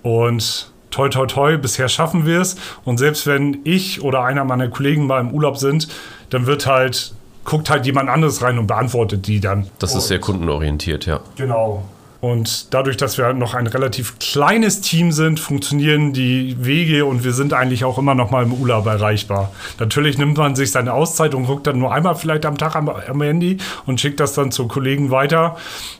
Und 0.03 0.71
toi, 0.91 1.10
toi, 1.10 1.25
toi, 1.25 1.58
bisher 1.58 1.89
schaffen 1.89 2.25
wir 2.25 2.41
es. 2.41 2.56
Und 2.86 2.97
selbst 2.97 3.27
wenn 3.27 3.60
ich 3.63 4.01
oder 4.01 4.23
einer 4.23 4.43
meiner 4.45 4.67
Kollegen 4.69 5.06
mal 5.08 5.19
im 5.19 5.32
Urlaub 5.32 5.58
sind, 5.58 5.88
dann 6.30 6.45
wird 6.45 6.65
halt, 6.65 7.13
guckt 7.43 7.69
halt 7.69 7.86
jemand 7.86 8.10
anderes 8.10 8.41
rein 8.41 8.58
und 8.58 8.67
beantwortet 8.67 9.27
die 9.27 9.39
dann. 9.39 9.67
Das 9.80 9.95
ist 9.95 10.08
sehr 10.08 10.19
kundenorientiert, 10.19 11.06
ja. 11.06 11.19
Genau. 11.36 11.84
Und 12.19 12.73
dadurch, 12.73 12.97
dass 12.97 13.17
wir 13.17 13.34
noch 13.34 13.53
ein 13.53 13.67
relativ 13.67 14.17
kleines 14.19 14.82
Team 14.82 15.12
sind, 15.12 15.39
funktionieren 15.39 16.13
die 16.13 16.58
Wege 16.60 17.06
und 17.06 17.23
wir 17.23 17.34
sind 17.34 17.53
eigentlich 17.53 17.86
auch 17.86 17.97
immer 17.97 18.15
noch 18.15 18.32
mal 18.32 18.43
im 18.43 18.53
Urlaub 18.53 18.88
erreichbar. 18.88 19.51
Natürlich 19.80 20.17
nimmt 20.17 20.38
man 20.38 20.56
sich 20.56 20.71
seine 20.71 20.93
Auszeit 20.93 21.36
und 21.36 21.45
guckt 21.45 21.67
dann 21.67 21.77
nur 21.77 21.93
einmal 21.93 22.15
vielleicht 22.15 22.45
am 22.45 22.58
Tag 22.58 22.75
am, 22.75 22.89
am 22.89 23.21
Handy 23.21 23.58
und 23.86 24.01
schickt 24.01 24.19
das 24.19 24.34
dann 24.34 24.51
zu 24.51 24.67
Kollegen 24.67 25.12
weiter. 25.12 25.58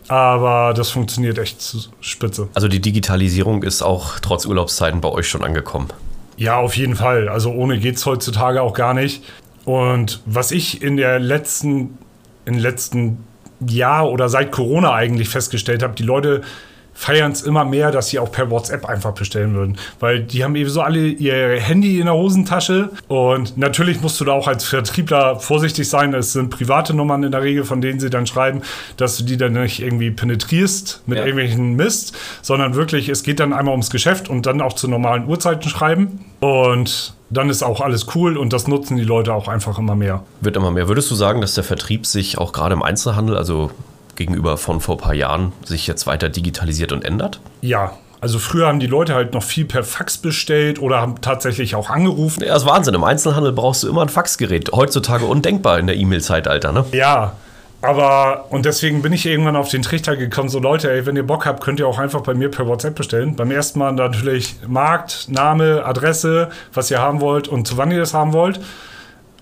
Aber 0.08 0.74
das 0.76 0.90
funktioniert 0.90 1.38
echt 1.38 1.78
spitze. 2.02 2.48
Also 2.56 2.68
die 2.68 2.80
Digitalisierung 2.80 3.62
ist 3.62 3.84
auch 3.84 4.20
trotz 4.20 4.46
Urlaubszeiten 4.46 5.02
bei 5.02 5.10
euch 5.10 5.28
schon 5.28 5.44
angekommen. 5.44 5.90
Ja, 6.38 6.58
auf 6.58 6.78
jeden 6.78 6.96
Fall. 6.96 7.30
Also 7.30 7.52
ohne 7.52 7.80
geht 7.80 7.98
es 7.98 8.06
heutzutage 8.06 8.62
auch 8.62 8.74
gar 8.74 8.94
nicht. 8.94 9.24
Und 9.66 10.22
was 10.26 10.52
ich 10.52 10.82
in 10.82 10.98
der 10.98 11.20
letzten, 11.20 11.98
in 12.46 12.54
den 12.54 12.60
letzten 12.60 13.27
Jahr 13.66 14.10
oder 14.10 14.30
seit 14.30 14.52
Corona 14.52 14.94
eigentlich 14.94 15.30
festgestellt 15.30 15.84
habe, 15.84 15.96
die 15.96 16.04
Leute 16.04 16.42
feiern 16.98 17.32
es 17.32 17.44
immer 17.44 17.64
mehr, 17.64 17.92
dass 17.92 18.10
sie 18.10 18.18
auch 18.18 18.32
per 18.32 18.50
WhatsApp 18.50 18.86
einfach 18.86 19.12
bestellen 19.12 19.54
würden. 19.54 19.78
Weil 20.00 20.22
die 20.22 20.44
haben 20.44 20.56
eben 20.56 20.70
so 20.70 20.82
alle 20.82 21.06
ihr 21.06 21.60
Handy 21.60 22.00
in 22.00 22.06
der 22.06 22.16
Hosentasche. 22.16 22.90
Und 23.08 23.56
natürlich 23.56 24.02
musst 24.02 24.20
du 24.20 24.26
da 24.26 24.32
auch 24.32 24.48
als 24.48 24.64
Vertriebler 24.66 25.40
vorsichtig 25.40 25.88
sein. 25.88 26.16
Es 26.16 26.34
sind 26.34 26.50
private 26.50 26.96
Nummern 26.96 27.22
in 27.22 27.32
der 27.32 27.44
Regel, 27.44 27.66
von 27.66 27.82
denen 27.82 28.00
sie 28.00 28.10
dann 28.10 28.26
schreiben, 28.26 28.64
dass 28.98 29.16
du 29.18 29.26
die 29.26 29.38
dann 29.38 29.54
nicht 29.54 29.80
irgendwie 29.80 30.10
penetrierst 30.10 31.04
mit 31.06 31.20
ja. 31.20 31.26
irgendwelchen 31.26 31.76
Mist, 31.76 32.18
sondern 32.42 32.74
wirklich, 32.74 33.10
es 33.10 33.22
geht 33.22 33.40
dann 33.40 33.54
einmal 33.54 33.74
ums 33.74 33.92
Geschäft 33.92 34.28
und 34.28 34.48
dann 34.48 34.60
auch 34.60 34.74
zu 34.74 34.88
normalen 34.88 35.28
Uhrzeiten 35.28 35.70
schreiben. 35.70 36.26
Und 36.40 37.14
dann 37.30 37.50
ist 37.50 37.64
auch 37.64 37.82
alles 37.82 38.08
cool 38.16 38.38
und 38.38 38.54
das 38.54 38.68
nutzen 38.68 38.98
die 38.98 39.04
Leute 39.04 39.34
auch 39.34 39.48
einfach 39.48 39.78
immer 39.78 39.96
mehr. 39.96 40.24
Wird 40.42 40.56
immer 40.56 40.72
mehr. 40.72 40.88
Würdest 40.88 41.12
du 41.12 41.16
sagen, 41.16 41.42
dass 41.42 41.56
der 41.56 41.64
Vertrieb 41.64 42.06
sich 42.06 42.38
auch 42.38 42.54
gerade 42.54 42.74
im 42.74 42.84
Einzelhandel, 42.84 43.38
also 43.38 43.72
gegenüber 44.16 44.58
von 44.58 44.80
vor 44.80 44.96
ein 44.96 45.02
paar 45.02 45.14
Jahren, 45.14 45.52
sich 45.64 45.88
jetzt 45.88 46.08
weiter 46.08 46.30
digitalisiert 46.30 46.92
und 46.92 47.04
ändert? 47.04 47.40
Ja, 47.62 47.94
also 48.20 48.40
früher 48.40 48.68
haben 48.68 48.80
die 48.80 48.88
Leute 48.88 49.14
halt 49.14 49.34
noch 49.34 49.44
viel 49.44 49.66
per 49.66 49.84
Fax 49.84 50.18
bestellt 50.18 50.82
oder 50.82 51.00
haben 51.02 51.22
tatsächlich 51.22 51.76
auch 51.76 51.90
angerufen. 51.90 52.42
Ja, 52.42 52.54
das 52.54 52.64
ist 52.64 52.70
Wahnsinn. 52.70 52.96
Im 52.96 53.04
Einzelhandel 53.04 53.52
brauchst 53.52 53.84
du 53.84 53.90
immer 53.90 54.02
ein 54.02 54.10
Faxgerät. 54.10 54.72
Heutzutage 54.72 55.26
undenkbar 55.26 55.78
in 55.78 55.88
der 55.88 55.98
E-Mail-Zeitalter, 55.98 56.72
ne? 56.72 56.86
Ja. 56.94 57.34
Aber, 57.82 58.48
und 58.50 58.66
deswegen 58.66 59.04
bin 59.04 59.14
ich 59.14 59.26
irgendwann 59.26 59.56
auf 59.56 59.70
den 59.70 59.84
Trichter 59.84 60.16
gekommen, 60.16 60.50
so 60.50 60.60
Leute, 60.60 60.92
ey, 60.92 61.06
wenn 61.06 61.16
ihr 61.16 61.26
Bock 61.26 61.46
habt, 61.46 61.64
könnt 61.64 61.80
ihr 61.80 61.88
auch 61.88 62.00
einfach 62.00 62.22
bei 62.22 62.34
mir 62.34 62.50
per 62.50 62.68
WhatsApp 62.68 62.96
bestellen. 62.96 63.36
Beim 63.36 63.52
ersten 63.52 63.78
Mal 63.78 63.92
natürlich 63.92 64.56
Markt, 64.68 65.28
Name, 65.30 65.86
Adresse, 65.86 66.50
was 66.74 66.90
ihr 66.90 67.00
haben 67.00 67.22
wollt 67.22 67.48
und 67.48 67.68
zu 67.68 67.78
wann 67.78 67.92
ihr 67.92 68.00
das 68.00 68.16
haben 68.16 68.34
wollt. 68.34 68.60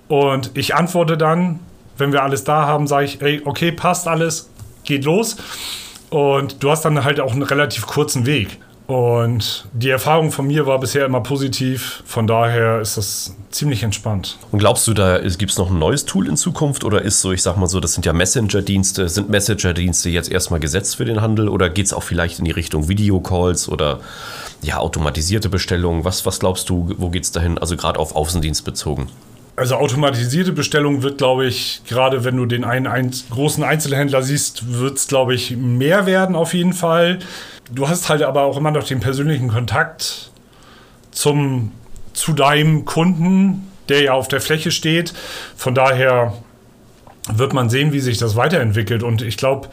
Und 0.09 0.51
ich 0.55 0.75
antworte 0.75 1.17
dann, 1.17 1.59
wenn 1.97 2.11
wir 2.11 2.23
alles 2.23 2.43
da 2.43 2.65
haben, 2.67 2.87
sage 2.87 3.05
ich, 3.05 3.21
ey, 3.21 3.41
okay, 3.45 3.71
passt 3.71 4.07
alles, 4.07 4.49
geht 4.83 5.05
los. 5.05 5.37
Und 6.09 6.61
du 6.61 6.69
hast 6.69 6.83
dann 6.83 7.03
halt 7.03 7.21
auch 7.21 7.31
einen 7.31 7.43
relativ 7.43 7.87
kurzen 7.87 8.25
Weg. 8.25 8.59
Und 8.87 9.65
die 9.73 9.89
Erfahrung 9.89 10.31
von 10.31 10.45
mir 10.45 10.67
war 10.67 10.79
bisher 10.79 11.05
immer 11.05 11.21
positiv. 11.21 12.03
Von 12.05 12.27
daher 12.27 12.81
ist 12.81 12.97
das 12.97 13.35
ziemlich 13.49 13.81
entspannt. 13.81 14.37
Und 14.51 14.59
glaubst 14.59 14.85
du, 14.87 14.93
da 14.93 15.19
gibt 15.19 15.51
es 15.51 15.57
noch 15.57 15.71
ein 15.71 15.79
neues 15.79 16.05
Tool 16.05 16.27
in 16.27 16.37
Zukunft? 16.37 16.83
Oder 16.83 17.01
ist 17.01 17.21
so, 17.21 17.31
ich 17.31 17.41
sag 17.41 17.57
mal 17.57 17.67
so, 17.67 17.79
das 17.79 17.93
sind 17.93 18.05
ja 18.05 18.13
Messenger-Dienste. 18.13 19.09
Sind 19.09 19.29
Messenger-Dienste 19.29 20.09
jetzt 20.09 20.31
erstmal 20.31 20.59
gesetzt 20.59 20.97
für 20.97 21.05
den 21.05 21.21
Handel? 21.21 21.49
Oder 21.49 21.69
geht 21.69 21.87
es 21.87 21.93
auch 21.93 22.03
vielleicht 22.03 22.37
in 22.37 22.45
die 22.45 22.51
Richtung 22.51 22.87
Videocalls 22.87 23.69
oder 23.69 24.01
ja, 24.61 24.77
automatisierte 24.77 25.49
Bestellungen? 25.49 26.05
Was, 26.05 26.25
was 26.27 26.39
glaubst 26.39 26.69
du, 26.69 26.93
wo 26.97 27.09
geht 27.09 27.23
es 27.23 27.31
dahin? 27.31 27.57
Also 27.57 27.77
gerade 27.77 27.99
auf 27.99 28.15
Außendienst 28.15 28.63
bezogen. 28.65 29.09
Also 29.57 29.75
automatisierte 29.75 30.51
Bestellung 30.51 31.01
wird, 31.01 31.17
glaube 31.17 31.45
ich, 31.45 31.81
gerade 31.87 32.25
wenn 32.25 32.35
du 32.35 32.45
den 32.45 32.65
einen, 32.65 32.87
einen 32.87 33.11
großen 33.29 33.63
Einzelhändler 33.63 34.21
siehst, 34.21 34.79
wird 34.79 34.97
es, 34.97 35.07
glaube 35.07 35.33
ich, 35.33 35.55
mehr 35.55 36.05
werden 36.05 36.35
auf 36.35 36.53
jeden 36.53 36.73
Fall. 36.73 37.19
Du 37.71 37.87
hast 37.89 38.09
halt 38.09 38.21
aber 38.21 38.43
auch 38.43 38.57
immer 38.57 38.71
noch 38.71 38.83
den 38.83 38.99
persönlichen 38.99 39.47
Kontakt 39.47 40.31
zum, 41.11 41.71
zu 42.13 42.33
deinem 42.33 42.85
Kunden, 42.85 43.71
der 43.89 44.01
ja 44.01 44.13
auf 44.13 44.27
der 44.27 44.41
Fläche 44.41 44.71
steht. 44.71 45.13
Von 45.55 45.73
daher 45.73 46.33
wird 47.31 47.53
man 47.53 47.69
sehen, 47.69 47.91
wie 47.91 47.99
sich 47.99 48.17
das 48.17 48.35
weiterentwickelt. 48.35 49.01
Und 49.01 49.21
ich 49.21 49.37
glaube, 49.37 49.69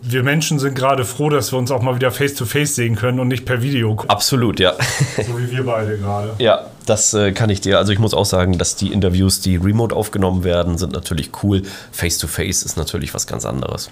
wir 0.00 0.22
Menschen 0.22 0.58
sind 0.58 0.74
gerade 0.74 1.04
froh, 1.04 1.28
dass 1.28 1.52
wir 1.52 1.58
uns 1.58 1.70
auch 1.70 1.82
mal 1.82 1.96
wieder 1.96 2.12
face-to-face 2.12 2.70
-face 2.70 2.74
sehen 2.74 2.94
können 2.94 3.18
und 3.18 3.28
nicht 3.28 3.44
per 3.44 3.62
Video. 3.62 3.96
Absolut, 4.06 4.60
ja. 4.60 4.74
So 5.16 5.38
wie 5.38 5.50
wir 5.50 5.64
beide 5.64 5.98
gerade. 5.98 6.34
Ja, 6.38 6.66
das 6.86 7.14
äh, 7.14 7.32
kann 7.32 7.50
ich 7.50 7.60
dir. 7.60 7.78
Also 7.78 7.92
ich 7.92 7.98
muss 7.98 8.14
auch 8.14 8.24
sagen, 8.24 8.58
dass 8.58 8.76
die 8.76 8.92
Interviews, 8.92 9.40
die 9.40 9.56
remote 9.56 9.94
aufgenommen 9.94 10.44
werden, 10.44 10.78
sind 10.78 10.92
natürlich 10.92 11.30
cool. 11.42 11.62
Face-to-face 11.90 12.62
-face 12.62 12.64
ist 12.64 12.76
natürlich 12.76 13.12
was 13.12 13.26
ganz 13.26 13.44
anderes. 13.44 13.90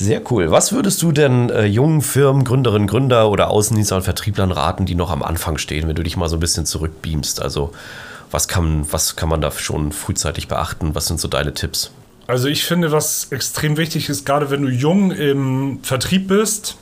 Sehr 0.00 0.22
cool. 0.30 0.50
Was 0.50 0.72
würdest 0.72 1.02
du 1.02 1.12
denn 1.12 1.50
äh, 1.50 1.66
jungen 1.66 2.00
Firmen, 2.00 2.44
Gründerinnen, 2.44 2.88
Gründer 2.88 3.28
oder 3.28 3.50
Außendienstler 3.50 3.98
und 3.98 4.02
Vertrieblern 4.02 4.50
raten, 4.50 4.86
die 4.86 4.94
noch 4.94 5.10
am 5.10 5.22
Anfang 5.22 5.58
stehen, 5.58 5.88
wenn 5.88 5.94
du 5.94 6.02
dich 6.02 6.16
mal 6.16 6.26
so 6.26 6.38
ein 6.38 6.40
bisschen 6.40 6.64
zurückbeamst? 6.64 7.42
Also 7.42 7.72
was 8.30 8.48
kann, 8.48 8.90
was 8.90 9.16
kann 9.16 9.28
man 9.28 9.42
da 9.42 9.50
schon 9.50 9.92
frühzeitig 9.92 10.48
beachten? 10.48 10.94
Was 10.94 11.06
sind 11.06 11.20
so 11.20 11.28
deine 11.28 11.52
Tipps? 11.52 11.90
Also 12.26 12.48
ich 12.48 12.64
finde, 12.64 12.92
was 12.92 13.26
extrem 13.30 13.76
wichtig 13.76 14.08
ist, 14.08 14.24
gerade 14.24 14.50
wenn 14.50 14.62
du 14.62 14.70
jung 14.70 15.10
im 15.10 15.80
Vertrieb 15.82 16.28
bist, 16.28 16.78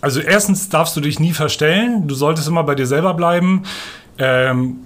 also 0.00 0.20
erstens 0.20 0.68
darfst 0.68 0.94
du 0.96 1.00
dich 1.00 1.18
nie 1.18 1.32
verstellen, 1.32 2.06
du 2.06 2.14
solltest 2.14 2.46
immer 2.46 2.62
bei 2.62 2.76
dir 2.76 2.86
selber 2.86 3.14
bleiben. 3.14 3.64
Ähm, 4.16 4.76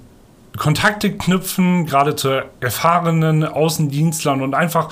Kontakte 0.56 1.12
knüpfen, 1.12 1.84
gerade 1.84 2.16
zu 2.16 2.44
erfahrenen 2.60 3.44
Außendienstlern 3.44 4.40
und 4.40 4.54
einfach 4.54 4.88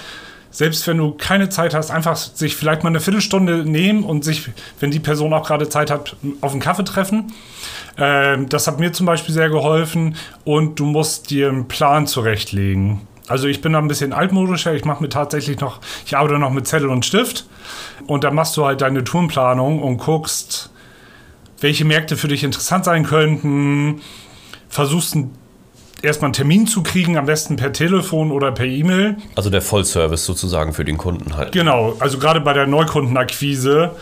selbst 0.50 0.86
wenn 0.86 0.98
du 0.98 1.12
keine 1.12 1.48
Zeit 1.48 1.74
hast, 1.74 1.90
einfach 1.90 2.16
sich 2.16 2.56
vielleicht 2.56 2.82
mal 2.82 2.90
eine 2.90 3.00
Viertelstunde 3.00 3.64
nehmen 3.64 4.04
und 4.04 4.24
sich, 4.24 4.48
wenn 4.80 4.90
die 4.90 5.00
Person 5.00 5.32
auch 5.32 5.46
gerade 5.46 5.68
Zeit 5.68 5.90
hat, 5.90 6.16
auf 6.40 6.52
einen 6.52 6.60
Kaffee 6.60 6.84
treffen. 6.84 7.32
Ähm, 7.98 8.48
das 8.48 8.66
hat 8.66 8.78
mir 8.78 8.92
zum 8.92 9.06
Beispiel 9.06 9.34
sehr 9.34 9.50
geholfen 9.50 10.16
und 10.44 10.78
du 10.78 10.86
musst 10.86 11.30
dir 11.30 11.48
einen 11.48 11.68
Plan 11.68 12.06
zurechtlegen. 12.06 13.02
Also 13.28 13.48
ich 13.48 13.60
bin 13.60 13.72
da 13.72 13.80
ein 13.80 13.88
bisschen 13.88 14.12
altmodischer. 14.12 14.74
Ich 14.74 14.84
mache 14.84 15.02
mir 15.02 15.08
tatsächlich 15.08 15.60
noch, 15.60 15.80
ich 16.04 16.16
arbeite 16.16 16.38
noch 16.38 16.50
mit 16.50 16.66
Zettel 16.66 16.88
und 16.88 17.04
Stift 17.04 17.46
und 18.06 18.24
da 18.24 18.30
machst 18.30 18.56
du 18.56 18.64
halt 18.64 18.80
deine 18.80 19.02
Tourenplanung 19.04 19.82
und 19.82 19.98
guckst, 19.98 20.70
welche 21.60 21.84
Märkte 21.84 22.16
für 22.16 22.28
dich 22.28 22.44
interessant 22.44 22.84
sein 22.84 23.04
könnten. 23.04 24.00
Versuchst 24.68 25.16
ein 25.16 25.32
erstmal 26.02 26.28
einen 26.28 26.34
Termin 26.34 26.66
zu 26.66 26.82
kriegen, 26.82 27.16
am 27.16 27.26
besten 27.26 27.56
per 27.56 27.72
Telefon 27.72 28.30
oder 28.30 28.52
per 28.52 28.66
E-Mail. 28.66 29.16
Also 29.34 29.50
der 29.50 29.62
Vollservice 29.62 30.24
sozusagen 30.24 30.72
für 30.72 30.84
den 30.84 30.98
Kunden 30.98 31.36
halt. 31.36 31.52
Genau, 31.52 31.96
also 31.98 32.18
gerade 32.18 32.40
bei 32.40 32.52
der 32.52 32.66
Neukundenakquise, 32.66 33.92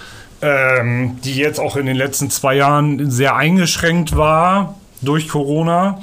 ähm, 0.43 1.19
die 1.23 1.37
jetzt 1.37 1.61
auch 1.61 1.77
in 1.77 1.87
den 1.87 1.97
letzten 1.97 2.31
zwei 2.31 2.57
Jahren 2.57 3.11
sehr 3.11 3.37
eingeschränkt 3.37 4.17
war 4.17 4.75
durch 5.01 5.29
Corona. 5.29 6.01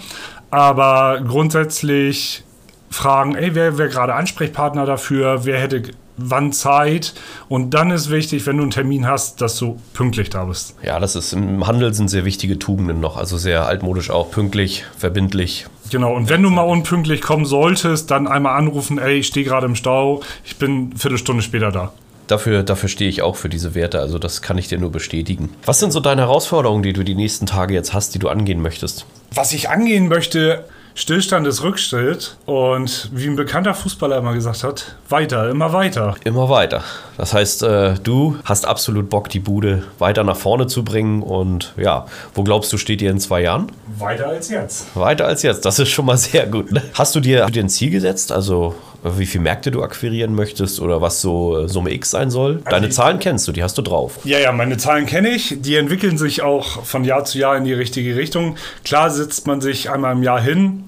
Aber 0.49 1.21
grundsätzlich 1.25 2.43
fragen, 2.89 3.35
ey, 3.35 3.55
wer 3.55 3.77
wäre 3.77 3.89
gerade 3.89 4.13
Ansprechpartner 4.13 4.85
dafür, 4.85 5.45
wer 5.45 5.59
hätte 5.59 5.83
wann 6.17 6.51
Zeit. 6.51 7.13
Und 7.49 7.73
dann 7.73 7.91
ist 7.91 8.09
wichtig, 8.09 8.45
wenn 8.45 8.57
du 8.57 8.63
einen 8.63 8.71
Termin 8.71 9.07
hast, 9.07 9.41
dass 9.41 9.57
du 9.57 9.79
pünktlich 9.93 10.29
da 10.29 10.45
bist. 10.45 10.75
Ja, 10.83 10.99
das 10.99 11.15
ist 11.15 11.33
im 11.33 11.65
Handel 11.67 11.93
sind 11.93 12.09
sehr 12.09 12.25
wichtige 12.25 12.59
Tugenden 12.59 12.99
noch. 12.99 13.17
Also 13.17 13.37
sehr 13.37 13.65
altmodisch 13.65 14.09
auch, 14.09 14.29
pünktlich, 14.31 14.85
verbindlich. 14.97 15.67
Genau, 15.91 16.15
und 16.15 16.29
wenn 16.29 16.41
du 16.41 16.49
mal 16.49 16.61
unpünktlich 16.61 17.21
kommen 17.21 17.43
solltest, 17.45 18.09
dann 18.11 18.25
einmal 18.25 18.57
anrufen, 18.57 18.97
ey, 18.97 19.19
ich 19.19 19.27
stehe 19.27 19.45
gerade 19.45 19.65
im 19.65 19.75
Stau, 19.75 20.21
ich 20.45 20.55
bin 20.55 20.91
eine 20.91 20.97
Viertelstunde 20.97 21.43
später 21.43 21.69
da. 21.69 21.91
Dafür, 22.27 22.63
dafür 22.63 22.87
stehe 22.87 23.09
ich 23.09 23.21
auch 23.21 23.35
für 23.35 23.49
diese 23.49 23.75
Werte, 23.75 23.99
also 23.99 24.17
das 24.17 24.41
kann 24.41 24.57
ich 24.57 24.69
dir 24.69 24.77
nur 24.77 24.89
bestätigen. 24.89 25.49
Was 25.65 25.81
sind 25.81 25.91
so 25.91 25.99
deine 25.99 26.21
Herausforderungen, 26.21 26.81
die 26.81 26.93
du 26.93 27.03
die 27.03 27.13
nächsten 27.13 27.45
Tage 27.45 27.73
jetzt 27.73 27.93
hast, 27.93 28.15
die 28.15 28.19
du 28.19 28.29
angehen 28.29 28.61
möchtest? 28.61 29.05
Was 29.35 29.51
ich 29.51 29.69
angehen 29.69 30.07
möchte, 30.07 30.63
Stillstand 30.93 31.47
ist 31.47 31.63
Rückschritt 31.63 32.35
und 32.45 33.09
wie 33.13 33.27
ein 33.27 33.35
bekannter 33.35 33.73
Fußballer 33.73 34.17
immer 34.17 34.33
gesagt 34.33 34.63
hat, 34.63 34.95
weiter, 35.09 35.49
immer 35.49 35.71
weiter. 35.73 36.15
Immer 36.23 36.49
weiter. 36.49 36.83
Das 37.17 37.33
heißt, 37.33 37.63
äh, 37.63 37.93
du 38.03 38.37
hast 38.43 38.65
absolut 38.65 39.09
Bock, 39.09 39.29
die 39.29 39.39
Bude 39.39 39.83
weiter 39.99 40.23
nach 40.23 40.35
vorne 40.35 40.67
zu 40.67 40.83
bringen 40.83 41.23
und 41.23 41.73
ja, 41.77 42.05
wo 42.33 42.43
glaubst 42.43 42.73
du, 42.73 42.77
steht 42.77 43.01
ihr 43.01 43.09
in 43.09 43.19
zwei 43.19 43.41
Jahren? 43.41 43.71
Weiter 43.97 44.27
als 44.27 44.49
jetzt. 44.49 44.95
Weiter 44.95 45.25
als 45.25 45.43
jetzt, 45.43 45.65
das 45.65 45.79
ist 45.79 45.89
schon 45.89 46.05
mal 46.05 46.17
sehr 46.17 46.45
gut. 46.47 46.71
Ne? 46.71 46.81
Hast 46.93 47.15
du 47.15 47.19
dir, 47.19 47.45
dir 47.47 47.63
ein 47.63 47.69
Ziel 47.69 47.91
gesetzt, 47.91 48.31
also 48.31 48.75
wie 49.03 49.25
viele 49.25 49.43
Märkte 49.43 49.71
du 49.71 49.81
akquirieren 49.83 50.35
möchtest 50.35 50.79
oder 50.79 51.01
was 51.01 51.21
so 51.21 51.57
äh, 51.57 51.67
Summe 51.67 51.91
X 51.93 52.11
sein 52.11 52.29
soll? 52.29 52.57
Also 52.63 52.69
Deine 52.69 52.89
Zahlen 52.89 53.19
kennst 53.19 53.47
du, 53.47 53.51
die 53.51 53.63
hast 53.63 53.77
du 53.77 53.81
drauf. 53.81 54.19
Ja, 54.23 54.39
ja, 54.39 54.51
meine 54.51 54.77
Zahlen 54.77 55.05
kenne 55.05 55.29
ich. 55.29 55.57
Die 55.59 55.75
entwickeln 55.75 56.17
sich 56.17 56.41
auch 56.41 56.83
von 56.85 57.03
Jahr 57.03 57.25
zu 57.25 57.39
Jahr 57.39 57.57
in 57.57 57.63
die 57.63 57.73
richtige 57.73 58.15
Richtung. 58.15 58.57
Klar 58.83 59.09
sitzt 59.09 59.47
man 59.47 59.61
sich 59.61 59.89
einmal 59.89 60.13
im 60.13 60.23
Jahr 60.23 60.41
hin. 60.41 60.83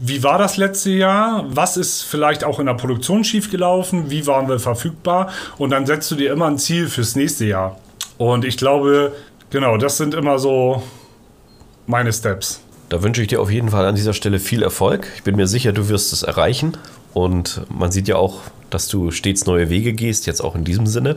Wie 0.00 0.22
war 0.22 0.38
das 0.38 0.56
letzte 0.56 0.90
Jahr? 0.90 1.44
Was 1.50 1.76
ist 1.76 2.02
vielleicht 2.02 2.42
auch 2.42 2.58
in 2.58 2.66
der 2.66 2.74
Produktion 2.74 3.22
schiefgelaufen? 3.22 4.10
Wie 4.10 4.26
waren 4.26 4.48
wir 4.48 4.58
verfügbar? 4.58 5.30
Und 5.58 5.70
dann 5.70 5.84
setzt 5.84 6.10
du 6.10 6.14
dir 6.14 6.32
immer 6.32 6.46
ein 6.46 6.56
Ziel 6.56 6.88
fürs 6.88 7.16
nächste 7.16 7.44
Jahr. 7.44 7.78
Und 8.16 8.46
ich 8.46 8.56
glaube, 8.56 9.12
genau, 9.50 9.76
das 9.76 9.98
sind 9.98 10.14
immer 10.14 10.38
so 10.38 10.82
meine 11.86 12.12
Steps. 12.12 12.62
Da 12.88 13.02
wünsche 13.02 13.20
ich 13.20 13.28
dir 13.28 13.42
auf 13.42 13.50
jeden 13.50 13.68
Fall 13.68 13.84
an 13.84 13.94
dieser 13.94 14.14
Stelle 14.14 14.38
viel 14.38 14.62
Erfolg. 14.62 15.06
Ich 15.16 15.22
bin 15.22 15.36
mir 15.36 15.46
sicher, 15.46 15.72
du 15.72 15.90
wirst 15.90 16.14
es 16.14 16.22
erreichen. 16.22 16.78
Und 17.14 17.62
man 17.68 17.90
sieht 17.90 18.08
ja 18.08 18.16
auch, 18.16 18.40
dass 18.70 18.88
du 18.88 19.10
stets 19.10 19.46
neue 19.46 19.70
Wege 19.70 19.92
gehst, 19.92 20.26
jetzt 20.26 20.40
auch 20.40 20.54
in 20.54 20.64
diesem 20.64 20.86
Sinne. 20.86 21.16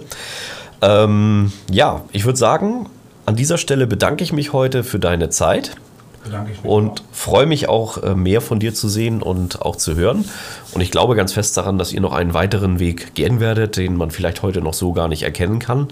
Ähm, 0.82 1.52
ja, 1.70 2.04
ich 2.12 2.26
würde 2.26 2.40
sagen, 2.40 2.88
an 3.26 3.36
dieser 3.36 3.58
Stelle 3.58 3.88
bedanke 3.88 4.24
ich 4.24 4.34
mich 4.34 4.54
heute 4.54 4.84
für 4.84 5.00
deine 5.00 5.30
Zeit. 5.30 5.76
Bedanke 6.24 6.52
ich 6.52 6.64
mich 6.64 6.72
und 6.72 7.04
freue 7.12 7.46
mich 7.46 7.70
auch, 7.70 8.02
äh, 8.02 8.16
mehr 8.16 8.42
von 8.42 8.60
dir 8.60 8.74
zu 8.74 8.90
sehen 8.90 9.22
und 9.22 9.62
auch 9.62 9.76
zu 9.76 9.96
hören. 9.96 10.26
Und 10.74 10.82
ich 10.82 10.92
glaube 10.92 11.16
ganz 11.16 11.34
fest 11.34 11.56
daran, 11.58 11.78
dass 11.78 11.94
ihr 11.94 12.02
noch 12.02 12.14
einen 12.14 12.34
weiteren 12.34 12.80
Weg 12.80 13.14
gehen 13.16 13.40
werdet, 13.40 13.78
den 13.78 13.96
man 13.96 14.12
vielleicht 14.12 14.42
heute 14.42 14.62
noch 14.62 14.74
so 14.74 14.94
gar 14.94 15.08
nicht 15.08 15.24
erkennen 15.24 15.60
kann. 15.60 15.88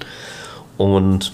Und 0.77 1.33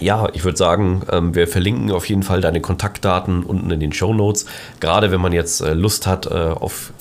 ja, 0.00 0.28
ich 0.32 0.44
würde 0.44 0.56
sagen, 0.56 1.02
ähm, 1.10 1.34
wir 1.34 1.46
verlinken 1.46 1.90
auf 1.92 2.08
jeden 2.08 2.22
Fall 2.22 2.40
deine 2.40 2.60
Kontaktdaten 2.60 3.42
unten 3.42 3.70
in 3.70 3.80
den 3.80 3.92
Show 3.92 4.14
Notes. 4.14 4.46
Gerade 4.80 5.10
wenn 5.10 5.20
man 5.20 5.32
jetzt 5.32 5.60
äh, 5.60 5.74
Lust 5.74 6.06
hat 6.06 6.26
äh, 6.26 6.30
auf 6.30 6.92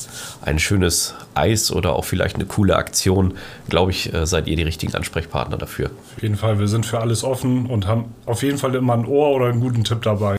ein 0.41 0.59
schönes 0.59 1.15
Eis 1.33 1.71
oder 1.71 1.93
auch 1.93 2.05
vielleicht 2.05 2.35
eine 2.35 2.45
coole 2.45 2.75
Aktion, 2.75 3.35
glaube 3.69 3.91
ich, 3.91 4.13
äh, 4.13 4.25
seid 4.25 4.47
ihr 4.47 4.57
die 4.57 4.63
richtigen 4.63 4.93
Ansprechpartner 4.93 5.57
dafür. 5.57 5.89
Auf 6.17 6.21
jeden 6.21 6.35
Fall, 6.35 6.59
wir 6.59 6.67
sind 6.67 6.85
für 6.85 6.99
alles 6.99 7.23
offen 7.23 7.65
und 7.67 7.87
haben 7.87 8.13
auf 8.25 8.43
jeden 8.43 8.57
Fall 8.57 8.75
immer 8.75 8.93
ein 8.93 9.05
Ohr 9.05 9.31
oder 9.31 9.45
einen 9.47 9.61
guten 9.61 9.83
Tipp 9.83 10.01
dabei. 10.01 10.37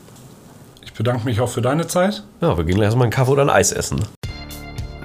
Ich 0.83 0.93
bedanke 0.93 1.25
mich 1.25 1.41
auch 1.41 1.49
für 1.49 1.61
deine 1.61 1.87
Zeit. 1.87 2.23
Ja, 2.41 2.55
wir 2.55 2.63
gehen 2.65 2.75
gleich 2.75 2.85
erstmal 2.85 3.05
einen 3.05 3.13
Kaffee 3.13 3.31
oder 3.31 3.41
ein 3.43 3.49
Eis 3.49 3.71
essen. 3.71 4.01